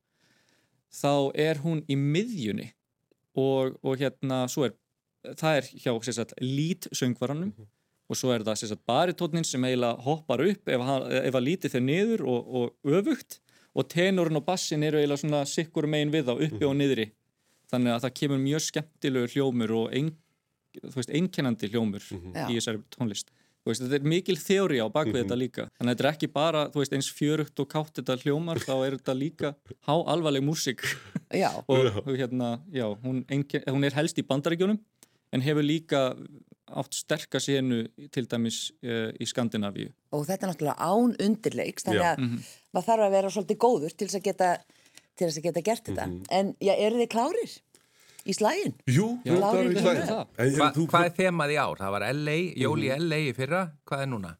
þá 0.92 1.32
er 1.34 1.60
hún 1.64 1.82
í 1.88 1.96
miðjunni 1.96 2.72
og, 3.38 3.78
og 3.82 4.00
hérna 4.00 4.44
svo 4.52 4.66
er 4.68 4.76
það 5.38 5.60
er 5.60 5.68
hjá 5.78 5.92
lítsöngvaranum 6.40 7.48
mm 7.48 7.54
-hmm. 7.56 7.68
og 8.08 8.16
svo 8.16 8.32
er 8.32 8.42
það 8.42 8.78
baritónin 8.86 9.44
sem 9.44 9.64
eiginlega 9.64 10.02
hoppar 10.02 10.40
upp 10.40 10.68
ef, 10.68 10.80
ef 11.28 11.34
að 11.34 11.46
lítið 11.48 11.72
þeir 11.72 11.82
niður 11.82 12.22
og, 12.26 12.54
og 12.54 12.74
öfugt 12.84 13.40
og 13.74 13.88
tenorinn 13.88 14.36
og 14.36 14.44
bassin 14.44 14.82
eru 14.82 14.98
eiginlega 14.98 15.22
svona 15.22 15.44
sikkur 15.44 15.86
megin 15.86 16.12
við 16.12 16.28
á 16.28 16.34
uppi 16.34 16.52
mm 16.52 16.58
-hmm. 16.58 16.68
og 16.68 16.76
niðri 16.76 17.12
þannig 17.70 17.92
að 17.92 18.02
það 18.04 18.14
kemur 18.14 18.38
mjög 18.38 18.60
skemmtilegu 18.60 19.26
hljómur 19.32 19.70
og 19.70 19.94
ein, 19.94 20.16
veist, 20.82 21.10
einkennandi 21.10 21.68
hljómur 21.68 22.02
Já. 22.34 22.48
í 22.50 22.54
þessari 22.58 22.82
tónlist 22.90 23.30
veist, 23.70 23.82
þetta 23.84 23.98
er 23.98 24.08
mikil 24.12 24.36
þjóri 24.40 24.80
á 24.82 24.86
bakvið 24.92 25.20
þetta 25.22 25.38
líka. 25.38 25.66
Þannig 25.78 25.92
að 25.92 25.96
þetta 25.96 26.06
er 26.06 26.10
ekki 26.12 26.30
bara, 26.34 26.62
þú 26.72 26.82
veist, 26.82 26.96
eins 26.96 27.10
fjörugt 27.14 27.62
og 27.62 27.68
kátt 27.70 28.00
þetta 28.00 28.18
hljómar, 28.24 28.62
þá 28.62 28.74
er 28.74 28.96
þetta 28.98 29.16
líka 29.18 29.52
há 29.88 29.94
alvarleg 29.94 30.44
músík 30.46 30.82
Já, 31.42 31.48
og 31.64 32.10
hérna, 32.12 32.56
já, 32.74 32.84
hún, 33.04 33.22
einken, 33.32 33.64
hún 33.72 33.86
er 33.88 33.94
helst 33.96 34.18
í 34.20 34.26
bandaríkjunum 34.26 34.80
en 35.32 35.44
hefur 35.44 35.64
líka 35.64 36.02
átt 36.72 36.96
sterka 36.96 37.40
senu 37.42 37.82
til 38.12 38.26
dæmis 38.28 38.66
uh, 38.84 39.10
í 39.20 39.28
Skandinavíu. 39.28 39.90
Og 40.16 40.24
þetta 40.28 40.46
er 40.46 40.52
náttúrulega 40.52 40.88
án 40.92 41.16
undirleiks 41.20 41.86
þannig 41.86 42.06
að 42.08 42.22
maður 42.72 42.86
þarf 42.88 43.06
að 43.06 43.16
vera 43.16 43.32
svolítið 43.34 43.60
góður 43.64 43.96
til 43.96 44.08
þess 44.08 44.20
að 44.20 44.26
geta, 44.28 44.50
til 45.16 45.26
þess 45.26 45.40
að 45.40 45.48
geta 45.48 45.64
gert 45.68 45.90
þetta. 45.90 46.08
En 46.32 46.54
já, 46.60 46.72
eru 46.74 47.00
þið 47.02 47.10
klárir 47.12 47.56
í 48.26 48.36
slægin? 48.36 48.76
Jú, 48.90 49.08
Já, 49.26 49.34
það 49.38 49.58
er 49.58 49.72
í 49.72 49.82
það. 49.82 50.22
En 50.44 50.54
Hva, 50.58 50.70
hvað 50.76 51.08
er 51.08 51.16
þemað 51.18 51.54
í 51.54 51.58
ár? 51.62 51.82
Það 51.82 51.94
var 51.96 52.06
LA, 52.20 52.38
jól 52.64 52.78
í 52.82 52.92
LA 52.98 53.20
í 53.26 53.34
fyrra, 53.36 53.64
hvað 53.88 54.04
er 54.04 54.10
núna? 54.12 54.32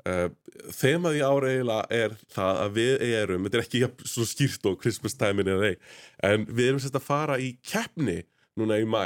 Uh, 0.00 0.28
þemað 0.72 1.18
í 1.18 1.24
ára 1.24 1.50
eiginlega 1.50 1.98
er 2.02 2.14
það 2.32 2.60
að 2.62 2.76
við 2.78 3.02
erum, 3.10 3.44
þetta 3.46 3.58
er 3.58 3.66
ekki 3.66 4.08
svo 4.08 4.24
skýrt 4.28 4.68
og 4.70 4.78
Christmas 4.80 5.16
time 5.20 5.44
in 5.44 5.50
LA 5.52 5.74
en 6.24 6.46
við 6.48 6.70
erum 6.70 6.80
sérst 6.80 6.96
að 6.96 7.04
fara 7.04 7.36
í 7.36 7.50
keppni 7.60 8.22
núna 8.56 8.78
í 8.80 8.86
mæ 8.88 9.04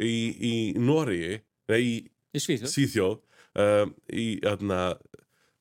í, 0.00 0.14
í 0.40 0.54
nei 0.72 1.80
í 1.84 1.92
í 2.32 2.40
Svíþjóð 2.40 2.72
Svíþjóð 2.72 3.18
um, 3.60 3.92
í 4.08 4.26
aðna, 4.48 4.80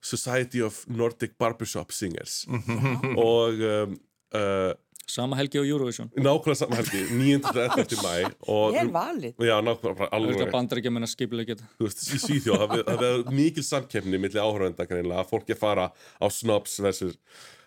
Society 0.01 0.63
of 0.65 0.79
Nordic 0.89 1.35
Barbershop 1.41 1.91
Singers 1.93 2.45
og 2.49 3.59
um, 3.67 3.97
uh, 4.37 4.71
sama 5.11 5.37
helgi 5.39 5.59
á 5.59 5.63
Eurovision. 5.67 6.09
Nákvæmlega 6.15 6.59
saman 6.61 6.79
helgi 6.79 7.01
9.11. 7.11 7.97
mæ 8.05 8.13
og 8.47 8.75
Ég 8.75 8.81
er 8.85 8.91
valið. 8.95 9.33
Já, 9.43 9.55
nákvæmlega, 9.59 9.97
bara 9.99 9.99
Það 10.01 10.07
er 10.07 10.17
alveg 10.17 10.37
þetta 10.39 10.55
bandaríkja 10.55 10.93
menna 10.95 11.09
skipileg 11.11 11.51
geta 11.51 11.69
þú 11.77 11.87
veist, 11.87 12.03
í 12.07 12.21
Svíþjóð, 12.25 12.75
það 12.79 13.01
verður 13.05 13.33
mikil 13.41 13.65
samkeppni 13.67 14.21
milli 14.21 14.41
áhörvenda 14.41 14.87
greinlega, 14.89 15.25
að 15.25 15.33
fólk 15.33 15.51
er 15.51 15.59
fara 15.59 15.89
á 15.91 16.25
snobs 16.31 16.77
versus 16.83 17.17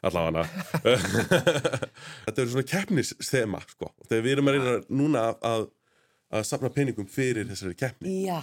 allavega. 0.05 0.45
Þetta 2.26 2.42
er 2.42 2.51
svona 2.53 2.66
keppnisthema 2.68 3.62
sko, 3.68 3.90
þegar 4.09 4.24
við 4.26 4.36
erum 4.36 4.51
að 4.51 4.59
reyna 4.59 4.74
núna 5.01 5.26
að, 5.45 5.68
að 6.34 6.49
safna 6.49 6.72
peningum 6.74 7.09
fyrir 7.11 7.49
þessari 7.51 7.78
keppni. 7.78 8.18
Já, 8.26 8.40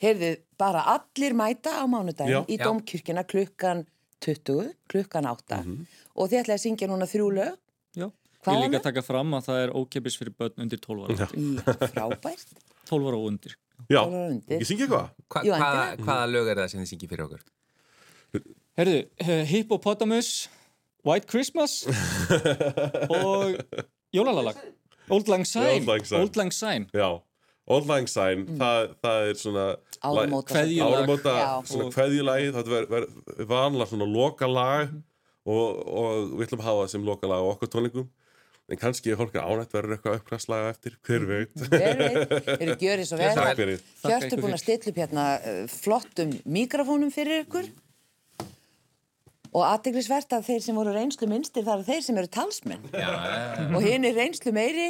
heyrðu, 0.00 0.34
bara 0.60 0.84
allir 0.94 1.36
mæta 1.36 1.80
á 1.80 1.84
mánudaginn 1.90 2.40
Já. 2.40 2.42
í 2.48 2.58
Já. 2.58 2.64
domkirkjuna 2.68 3.24
klukkan 3.28 3.84
20, 4.20 4.72
klukkan 4.92 5.26
8 5.30 5.60
og 6.16 6.28
þið 6.30 6.40
ætlaði 6.42 6.56
að 6.58 6.62
syngja 6.64 6.88
núna 6.90 7.06
þrjú 7.10 7.28
lög? 7.38 7.54
Já, 7.96 8.06
Hvaða 8.44 8.56
ég 8.56 8.62
líka 8.66 8.78
lög? 8.78 8.84
taka 8.88 9.02
fram 9.04 9.34
að 9.36 9.46
það 9.48 9.58
er 9.64 9.72
ókeppis 9.80 10.16
fyrir 10.20 10.34
börn 10.38 10.62
undir 10.64 10.80
12 10.80 11.06
ára. 11.06 11.16
Já, 11.16 11.26
frábært. 11.94 12.54
12 12.90 13.08
ára 13.10 13.18
og 13.20 13.26
undir. 13.30 13.56
Já, 13.88 14.00
ekki 14.52 14.68
syngja 14.68 14.86
eitthvað? 14.86 15.10
Hva, 15.32 15.42
Jú, 15.48 15.52
hvaða, 15.56 15.84
hvaða 16.04 16.26
lög 16.34 16.48
er 16.52 16.60
það 16.60 16.68
sem 16.74 16.80
þið 16.84 16.90
syngir 16.92 17.10
fyrir 17.14 17.24
okkur? 17.26 17.42
Herðu, 18.80 18.98
eh, 19.24 19.44
Hippopotamus 19.50 20.30
White 21.04 21.26
Christmas 21.30 21.78
og 23.16 23.56
Jólalalag 24.14 24.56
Old 25.10 25.28
Lang 25.32 25.44
Syne. 25.48 25.80
Old 25.80 25.88
Lang 25.88 26.04
Syne. 26.06 26.20
Old 26.22 26.36
Lang 26.38 26.52
Syne. 26.54 26.86
Já, 26.94 27.08
Old 27.70 27.86
Lang 27.90 28.08
Syne, 28.10 28.46
það, 28.58 28.94
það 29.04 29.28
er 29.28 29.40
svona 29.40 29.66
Áramóta 30.00 30.62
kveðjulagi 31.92 32.54
það 32.54 32.70
verður 32.72 32.94
ver, 32.94 33.06
vanlega 33.50 33.90
svona 33.90 34.08
lokalag 34.08 34.94
og, 35.44 35.66
og 35.84 36.32
við 36.38 36.46
ætlum 36.46 36.62
að 36.62 36.70
hafa 36.70 36.80
það 36.86 36.90
sem 36.94 37.04
lokalag 37.06 37.44
á 37.44 37.50
okkur 37.50 37.72
tónlingum 37.74 38.08
en 38.70 38.78
kannski 38.78 39.10
er 39.10 39.18
fólk 39.18 39.34
ánætt 39.34 39.72
verður 39.74 39.96
eitthvað 39.96 40.18
uppkvæmslaga 40.20 40.70
eftir, 40.70 40.96
hver 41.06 41.24
veit? 41.26 41.54
Hver 41.72 42.00
veit, 42.00 42.50
eru 42.54 42.76
gjörið 42.78 43.08
svo 43.08 43.18
vel? 43.20 43.76
ykkur 44.14 44.42
búin 44.44 44.54
að 44.54 44.62
stilla 44.62 44.92
upp 44.92 45.00
hérna 45.02 45.24
uh, 45.38 45.62
flottum 45.72 46.34
mikrofónum 46.46 47.10
fyrir 47.14 47.44
ykkur 47.44 47.70
og 49.50 49.64
aðteglisvert 49.66 50.36
að 50.36 50.46
þeir 50.46 50.64
sem 50.66 50.78
voru 50.78 50.94
reynslu 50.94 51.26
minnstir 51.30 51.66
það 51.66 51.80
eru 51.80 51.88
þeir 51.88 52.04
sem 52.06 52.20
eru 52.22 52.30
talsmenn. 52.38 52.84
Já, 52.94 53.10
og 53.74 53.80
hinn 53.84 54.06
er 54.06 54.16
reynslu 54.18 54.54
meiri 54.54 54.88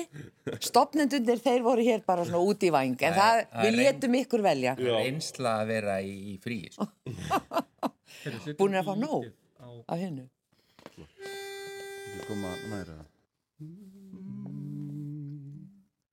stopnendundir 0.60 1.40
þeir 1.40 1.64
voru 1.64 1.86
hér 1.86 2.04
bara 2.06 2.26
svona 2.28 2.42
út 2.44 2.66
í 2.66 2.72
væng. 2.74 2.98
En 3.00 3.16
það, 3.16 3.44
það 3.48 3.64
er 3.64 3.68
við 3.68 3.80
létum 3.80 4.18
ykkur 4.20 4.44
velja. 4.44 4.76
reynsla 4.80 5.56
að 5.62 5.74
vera 5.74 6.00
í, 6.04 6.14
í 6.34 6.38
frí 6.42 6.62
sko. 6.74 6.90
búin 8.58 8.76
að 8.76 8.90
fá 8.90 8.96
nóg 8.98 9.24
hinnu 9.96 10.26
Ekki 11.00 12.26
koma 12.28 12.52
næra 12.72 12.98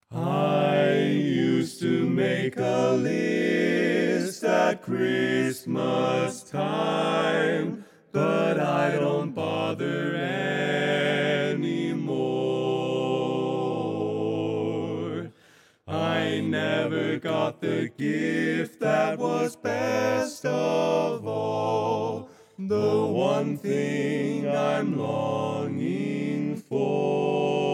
I 0.10 1.12
used 1.12 1.82
to 1.82 2.08
make 2.08 2.58
a 2.58 2.94
list 2.96 4.44
at 4.44 4.82
Christmas 4.82 6.44
time, 6.44 7.84
but 8.18 8.60
I 8.60 8.92
don't 8.96 9.32
bother 9.34 10.16
anymore. 11.54 11.72
I 15.88 16.40
never 16.42 17.20
got 17.20 17.62
the 17.62 17.92
gift 17.96 18.80
that 18.80 19.20
was 19.20 19.56
best 19.56 20.44
of 20.48 21.28
all, 21.28 22.30
the 22.58 23.06
one 23.06 23.56
thing 23.58 24.50
I'm 24.50 24.98
longing 24.98 26.56
for. 26.56 27.68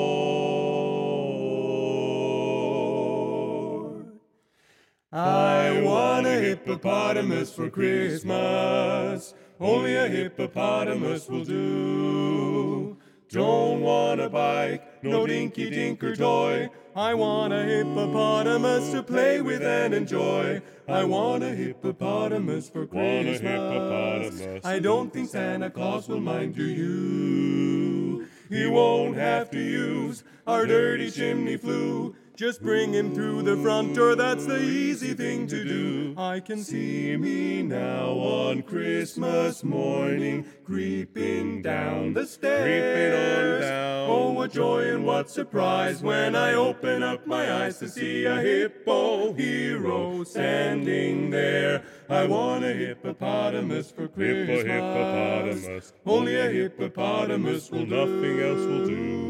I 5.14 5.82
want 5.82 6.28
a 6.28 6.42
hippopotamus 6.42 7.54
for 7.54 7.70
Christmas. 7.70 9.34
Only 9.64 9.96
a 9.96 10.10
hippopotamus 10.10 11.30
will 11.30 11.46
do. 11.46 12.98
Don't 13.30 13.80
want 13.80 14.20
a 14.20 14.30
bike, 14.30 15.02
no 15.02 15.26
dinky 15.26 15.72
dinker 15.72 16.18
toy. 16.18 16.70
I 16.94 17.14
want 17.14 17.54
a 17.54 17.64
hippopotamus 17.64 18.92
to 18.92 19.02
play 19.02 19.40
with 19.40 19.64
and 19.64 19.94
enjoy. 19.94 20.62
I 20.86 21.06
want 21.06 21.46
a 21.46 21.52
hippopotamus 21.52 22.70
for 22.70 22.86
Christmas. 22.86 23.40
Hippopotamus. 23.40 24.66
I 24.66 24.80
don't 24.80 25.14
think 25.14 25.30
Santa 25.30 25.70
Claus 25.70 26.10
will 26.10 26.20
mind, 26.20 26.56
do 26.56 26.66
you? 26.66 28.28
He 28.50 28.68
won't 28.68 29.16
have 29.16 29.50
to 29.52 29.60
use 29.60 30.26
our 30.46 30.66
dirty 30.66 31.10
chimney 31.10 31.56
flue. 31.56 32.16
Just 32.36 32.64
bring 32.64 32.94
him 32.94 33.14
through 33.14 33.44
the 33.44 33.56
front 33.58 33.94
door, 33.94 34.16
that's 34.16 34.48
the 34.48 34.60
easy 34.60 35.14
thing 35.14 35.46
to 35.48 35.64
do. 35.64 36.16
I 36.18 36.40
can 36.40 36.64
see 36.64 37.16
me 37.16 37.62
now 37.62 38.10
on 38.10 38.64
Christmas 38.64 39.64
morning, 39.64 40.44
creeping 40.66 41.62
down 41.62 42.14
the 42.14 42.26
stairs. 42.26 42.64
Creeping 42.64 43.14
on 43.14 43.62
down. 43.62 44.10
Oh, 44.10 44.32
what 44.32 44.52
joy 44.52 44.96
and 44.96 45.06
what 45.06 45.30
surprise 45.30 46.02
when 46.02 46.36
I 46.36 46.56
open 46.56 47.04
up 47.04 47.28
my 47.28 47.66
eyes 47.66 47.78
to 47.80 47.88
see 47.88 48.26
a 48.26 48.42
hippo 48.42 49.34
hero 49.34 50.24
standing 50.24 51.30
there. 51.30 51.84
I 52.10 52.26
want 52.26 52.66
a 52.66 52.74
hippopotamus 52.74 53.92
for 53.92 54.08
Christmas. 54.08 54.64
hippopotamus. 54.64 55.94
Only 56.04 56.36
a 56.36 56.50
hippopotamus 56.50 57.70
will 57.70 57.86
nothing 57.86 58.40
else 58.40 58.66
will 58.66 58.88
do. 58.88 59.23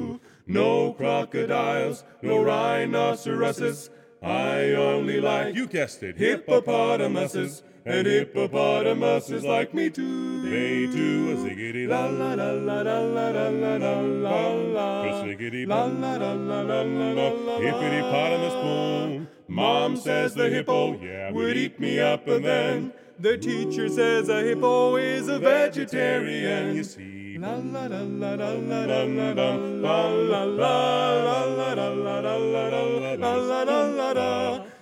No 0.45 0.93
crocodiles, 0.93 2.03
no 2.21 2.43
rhinoceroses. 2.43 3.89
I 4.21 4.71
only 4.71 5.19
like, 5.19 5.55
you 5.55 5.67
guessed 5.67 6.03
it, 6.03 6.17
hippopotamuses. 6.17 7.63
And 7.85 8.07
hippopotamuses 8.07 9.43
like 9.43 9.73
me 9.73 9.89
too. 9.89 10.41
They 10.41 10.87
do 10.87 11.31
a 11.31 11.35
ziggity 11.35 11.85
la 11.85 12.05
la 12.05 12.33
la 12.33 12.51
la 12.51 12.81
la 12.81 12.99
la 12.99 13.29
la 13.29 13.49
la 13.49 13.75
la 13.75 13.99
la 13.99 14.53
la. 14.53 15.03
A 15.03 15.23
ziggity 15.25 15.67
la 15.67 15.83
la 15.83 16.15
la 16.15 16.31
la 16.31 16.61
la 16.61 16.81
la 16.81 17.09
la 17.09 17.29
la. 17.29 17.59
Hippity 17.59 18.01
potamus 18.01 18.53
boom. 18.53 19.27
Mom 19.49 19.97
says 19.97 20.33
the 20.33 20.49
hippo 20.49 20.97
would 21.33 21.57
eat 21.57 21.77
me 21.77 21.99
up, 21.99 22.25
and 22.29 22.45
then 22.45 22.93
the 23.19 23.37
teacher 23.37 23.89
says 23.89 24.29
a 24.29 24.41
hippo 24.41 24.95
is 24.95 25.27
a 25.27 25.39
vegetarian. 25.39 26.77
You 26.77 26.85
see. 26.85 27.22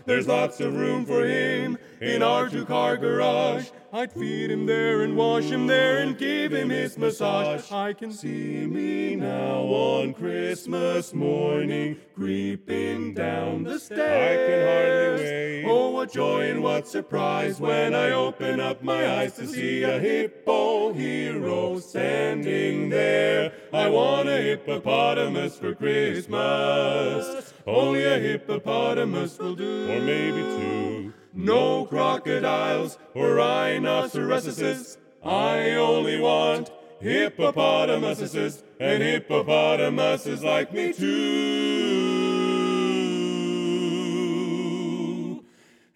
There's 0.05 0.27
lots 0.27 0.59
of 0.59 0.75
room 0.75 1.05
for 1.07 1.25
him 1.25 1.79
in 1.99 2.21
our 2.21 2.49
two 2.49 2.65
car 2.65 2.97
garage. 2.97 3.69
I'd 3.93 4.13
feed 4.13 4.49
him 4.49 4.67
there 4.67 5.01
and 5.01 5.17
wash 5.17 5.43
him 5.43 5.67
there 5.67 5.97
and 5.97 6.17
give 6.17 6.53
him 6.53 6.69
his 6.69 6.97
massage. 6.97 7.69
I 7.73 7.91
can 7.91 8.13
see 8.13 8.65
me 8.65 9.17
now 9.17 9.63
on 9.63 10.13
Christmas 10.13 11.13
morning 11.13 11.97
creeping 12.15 13.13
down 13.13 13.65
the 13.65 13.77
stairs. 13.77 13.99
I 13.99 14.47
can 14.47 15.19
hardly 15.19 15.25
wait. 15.25 15.65
Oh, 15.65 15.89
what 15.89 16.13
joy 16.13 16.49
and 16.49 16.63
what 16.63 16.87
surprise 16.87 17.59
when 17.59 17.93
I 17.93 18.11
open 18.11 18.61
up 18.61 18.81
my 18.81 19.19
eyes 19.19 19.33
to 19.33 19.45
see 19.45 19.83
a 19.83 19.99
hippo 19.99 20.93
hero 20.93 21.79
standing 21.79 22.87
there. 22.87 23.51
I 23.73 23.89
want 23.89 24.29
a 24.29 24.37
hippopotamus 24.37 25.57
for 25.57 25.75
Christmas. 25.75 27.53
Only 27.67 28.05
a 28.05 28.19
hippopotamus 28.19 29.37
will 29.37 29.55
do. 29.55 29.91
Or 29.91 29.99
maybe 29.99 30.41
two. 30.43 30.90
No 31.33 31.85
crocodiles 31.85 32.97
or 33.13 33.35
rhinoceroses. 33.35 34.97
I 35.23 35.75
only 35.75 36.19
want 36.19 36.69
hippopotamuses 36.99 38.63
and 38.79 39.01
hippopotamuses 39.01 40.43
like 40.43 40.73
me 40.73 40.91
too. 40.93 41.91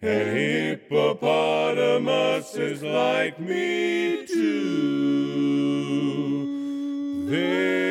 And 0.00 0.36
hippopotamuses 0.36 2.82
like 2.82 3.38
me 3.40 4.26
too. 4.26 5.66
They 7.28 7.85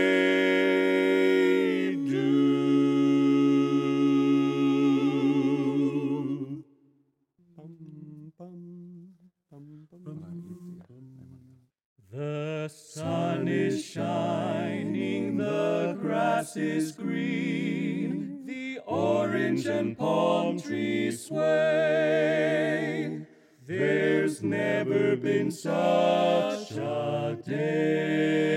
is 16.58 16.92
green, 16.92 18.46
the 18.46 18.80
orange 18.86 19.66
and 19.66 19.98
palm 19.98 20.60
trees 20.60 21.26
sway. 21.26 23.22
There's 23.68 24.44
never 24.44 25.16
been 25.16 25.52
such 25.52 26.72
a 26.72 27.38
day 27.46 28.55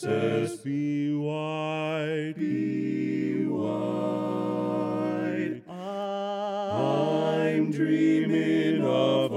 Christmases 0.00 0.60
be 0.60 1.12
white, 1.12 2.34
be 2.36 3.44
white. 3.46 5.62
I'm 5.68 7.72
dreaming 7.72 8.84
of 8.84 9.27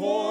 for 0.00 0.29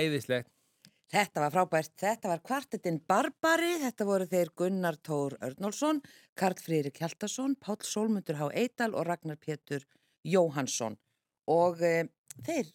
Æðislegt. 0.00 0.50
Þetta 1.10 1.42
var 1.42 1.50
frábært, 1.50 1.94
þetta 1.98 2.30
var 2.30 2.42
kvartetinn 2.46 3.00
Barbari, 3.10 3.72
þetta 3.82 4.06
voru 4.06 4.26
þeir 4.30 4.52
Gunnar 4.56 4.98
Tór 5.02 5.34
Örnólfsson, 5.42 5.98
Karl 6.38 6.60
Frýrik 6.62 7.00
Hjaltarsson, 7.02 7.56
Páll 7.58 7.82
Sólmundur 7.82 8.38
Há 8.38 8.46
Eidal 8.54 8.94
og 8.94 9.08
Ragnar 9.08 9.40
Pétur 9.42 9.82
Jóhansson 10.22 10.94
og 11.50 11.82
e, 11.82 12.06
þeir 12.46 12.70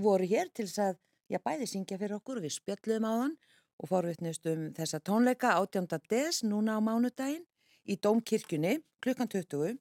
voru 0.00 0.28
hér 0.30 0.48
til 0.56 0.64
þess 0.64 0.80
að 0.86 0.98
já, 1.28 1.40
bæði 1.44 1.68
syngja 1.68 2.00
fyrir 2.00 2.16
okkur. 2.16 2.40
Og 2.40 2.46
við 2.46 2.56
spjöldluðum 2.56 3.08
á 3.08 3.12
hann 3.12 3.36
og 3.82 3.90
forvittnust 3.90 4.48
um 4.48 4.66
þessa 4.76 5.02
tónleika 5.04 5.56
18. 5.60 5.88
des 6.08 6.42
núna 6.48 6.78
á 6.78 6.80
mánudaginn 6.80 7.44
í 7.84 7.98
Dómkirkjunni 8.00 8.78
klukkan 9.02 9.28
20 9.28 9.76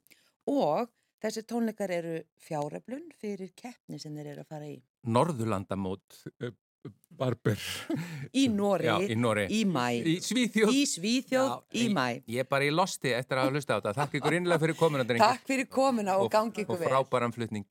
og 0.51 0.91
þessi 1.21 1.47
tónleikar 1.47 1.93
eru 1.93 2.19
fjáreflun 2.41 3.11
fyrir 3.21 3.53
keppni 3.55 4.01
sem 4.01 4.15
þeir 4.17 4.33
eru 4.33 4.43
að 4.43 4.51
fara 4.51 4.71
í. 4.71 4.79
Norðurlandamót 5.07 6.19
uh, 6.41 6.51
Barber 7.17 7.59
Í 8.33 8.47
Nóri, 8.49 8.87
Já, 8.89 8.95
í 9.05 9.61
í 9.61 9.61
mæ. 9.69 9.85
Í 10.01 10.15
Svíþjóð 10.25 10.73
Í 10.73 10.81
Svíþjóð, 10.89 11.51
í 11.77 11.85
mæ. 11.93 12.05
Ég, 12.25 12.41
er 12.43 12.49
bara 12.49 12.65
í 12.65 12.71
losti 12.73 13.13
eftir 13.13 13.37
að 13.37 13.47
hafa 13.47 13.55
hlusta 13.57 13.77
á 13.77 13.77
þetta 13.81 13.93
Takk 13.99 14.17
ykkur 14.21 14.37
innlega 14.39 14.63
fyrir 14.65 14.79
kominandring 14.79 15.21
Takk 15.21 15.47
fyrir 15.49 15.69
komuna 15.69 16.17
og, 16.21 16.31
gangi 16.33 16.63
ykkur 16.65 16.77
Og 16.77 16.83
vel. 16.83 16.89
frábæran 16.89 17.35
flutning 17.35 17.67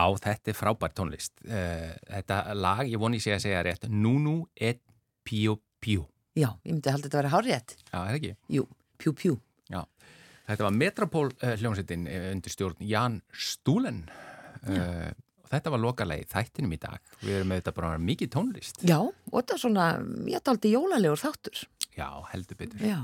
Já, 0.00 0.16
þetta 0.24 0.52
er 0.52 0.56
frábært 0.56 0.96
tónlist. 0.96 1.34
Uh, 1.44 1.92
þetta 2.08 2.40
lag, 2.56 2.86
ég 2.88 3.00
voni 3.00 3.20
sé 3.20 3.34
að 3.36 3.44
segja 3.44 3.62
rétt, 3.66 3.88
Nunu 3.92 4.38
et 4.56 4.80
Pio 5.26 5.58
Pio. 5.80 6.06
Já, 6.38 6.52
ég 6.64 6.72
myndi 6.72 6.92
halda 6.92 7.08
þetta 7.08 7.16
að 7.18 7.22
vera 7.22 7.32
hárrétt. 7.34 7.74
Já, 7.90 7.98
er 8.00 8.16
ekki? 8.16 8.34
Jú, 8.54 8.66
pjú 9.00 9.14
pjú. 9.18 9.38
Já. 9.72 9.82
Þetta 10.50 10.66
var 10.66 10.76
Metropól 10.76 11.26
uh, 11.32 11.56
hljómsveitin 11.60 12.06
uh, 12.08 12.28
undir 12.34 12.54
stjórn 12.54 12.86
Jan 12.86 13.18
Stúlen. 13.32 14.04
Uh, 14.64 15.10
þetta 15.50 15.74
var 15.74 15.82
lokalegi 15.82 16.28
þættinum 16.30 16.76
í 16.76 16.80
dag. 16.80 17.12
Við 17.20 17.36
erum 17.40 17.52
með 17.52 17.62
þetta 17.62 17.76
bara 17.76 17.98
mikið 18.00 18.32
tónlist. 18.36 18.80
Já, 18.86 18.98
og 19.02 19.36
þetta 19.36 19.56
er 19.56 19.62
svona, 19.66 19.90
ég 20.30 20.46
taldi 20.46 20.72
jólalegur 20.72 21.20
þáttur. 21.20 21.66
Já, 21.96 22.08
heldur 22.30 22.56
betur. 22.56 22.80
Já, 22.86 23.00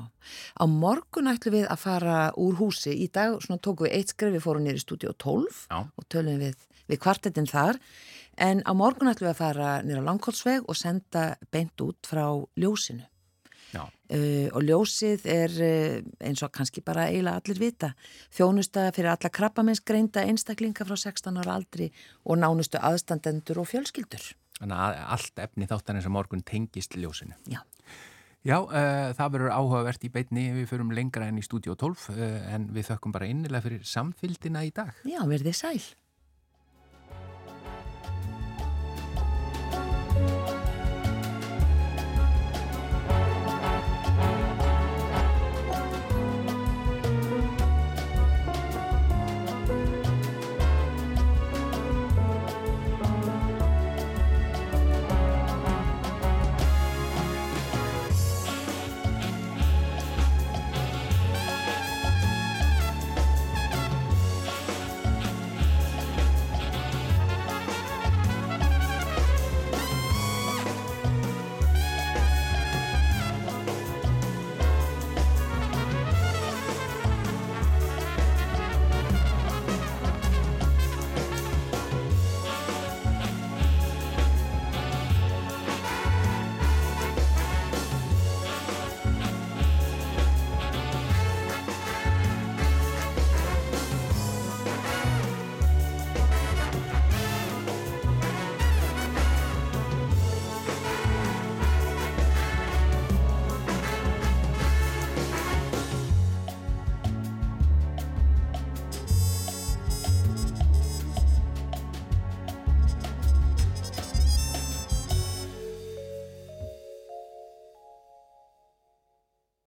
á 0.57 0.65
morgun 0.71 1.29
ætlum 1.29 1.57
við 1.59 1.67
að 1.69 1.83
fara 1.83 2.19
úr 2.41 2.57
húsi. 2.61 2.95
Í 2.95 3.11
dag 3.13 3.35
svona 3.43 3.61
tókum 3.61 3.89
við 3.89 3.99
eitt 3.99 4.15
skref, 4.15 4.37
við 4.37 4.45
fórum 4.47 4.65
nýri 4.65 4.81
í 4.81 4.85
stúdíu 4.85 5.13
12 5.13 5.67
Já. 5.67 5.81
og 5.83 6.07
tölum 6.13 6.39
við, 6.41 6.63
við 6.91 7.03
kvartetinn 7.03 7.51
þar. 7.51 7.81
En 8.37 8.61
á 8.69 8.73
morgun 8.77 9.09
ætlum 9.11 9.31
við 9.31 9.35
að 9.35 9.43
fara 9.43 9.69
nýra 9.83 10.05
á 10.05 10.09
Langholtsveg 10.09 10.67
og 10.69 10.77
senda 10.77 11.29
beint 11.53 11.81
út 11.81 12.09
frá 12.09 12.27
ljósinu. 12.57 13.07
Uh, 14.07 14.47
og 14.55 14.63
ljósið 14.63 15.25
er 15.27 15.55
uh, 15.59 15.97
eins 16.23 16.41
og 16.47 16.53
kannski 16.55 16.81
bara 16.87 17.09
eiginlega 17.11 17.41
allir 17.41 17.59
vita 17.59 17.89
þjónusta 18.37 18.85
fyrir 18.95 19.11
alla 19.11 19.31
krabbaminsgreinda 19.35 20.23
einstaklinga 20.31 20.87
frá 20.87 20.95
16 20.95 21.41
ára 21.43 21.57
aldri 21.59 21.89
og 22.23 22.39
nánustu 22.39 22.79
aðstandendur 22.79 23.59
og 23.65 23.67
fjölskyldur 23.73 24.29
þannig 24.61 24.79
að 24.79 25.01
allt 25.17 25.43
efni 25.43 25.69
þáttan 25.69 25.99
eins 25.99 26.07
og 26.07 26.15
morgun 26.15 26.47
tengist 26.47 26.95
ljósinu. 26.95 27.35
Já. 27.51 27.61
Já, 28.47 28.61
uh, 28.63 29.11
það 29.19 29.33
verður 29.35 29.55
áhugavert 29.59 30.05
í 30.07 30.13
beitni, 30.15 30.49
við 30.55 30.69
förum 30.71 30.95
lengra 30.95 31.27
enn 31.27 31.43
í 31.43 31.45
stúdíu 31.45 31.75
12 31.75 32.09
uh, 32.15 32.25
en 32.55 32.71
við 32.77 32.93
þökkum 32.93 33.15
bara 33.17 33.27
innilega 33.27 33.67
fyrir 33.67 33.87
samfylgdina 33.91 34.63
í 34.69 34.71
dag. 34.77 34.95
Já, 35.03 35.19
verðið 35.27 35.59
sæl 35.59 35.81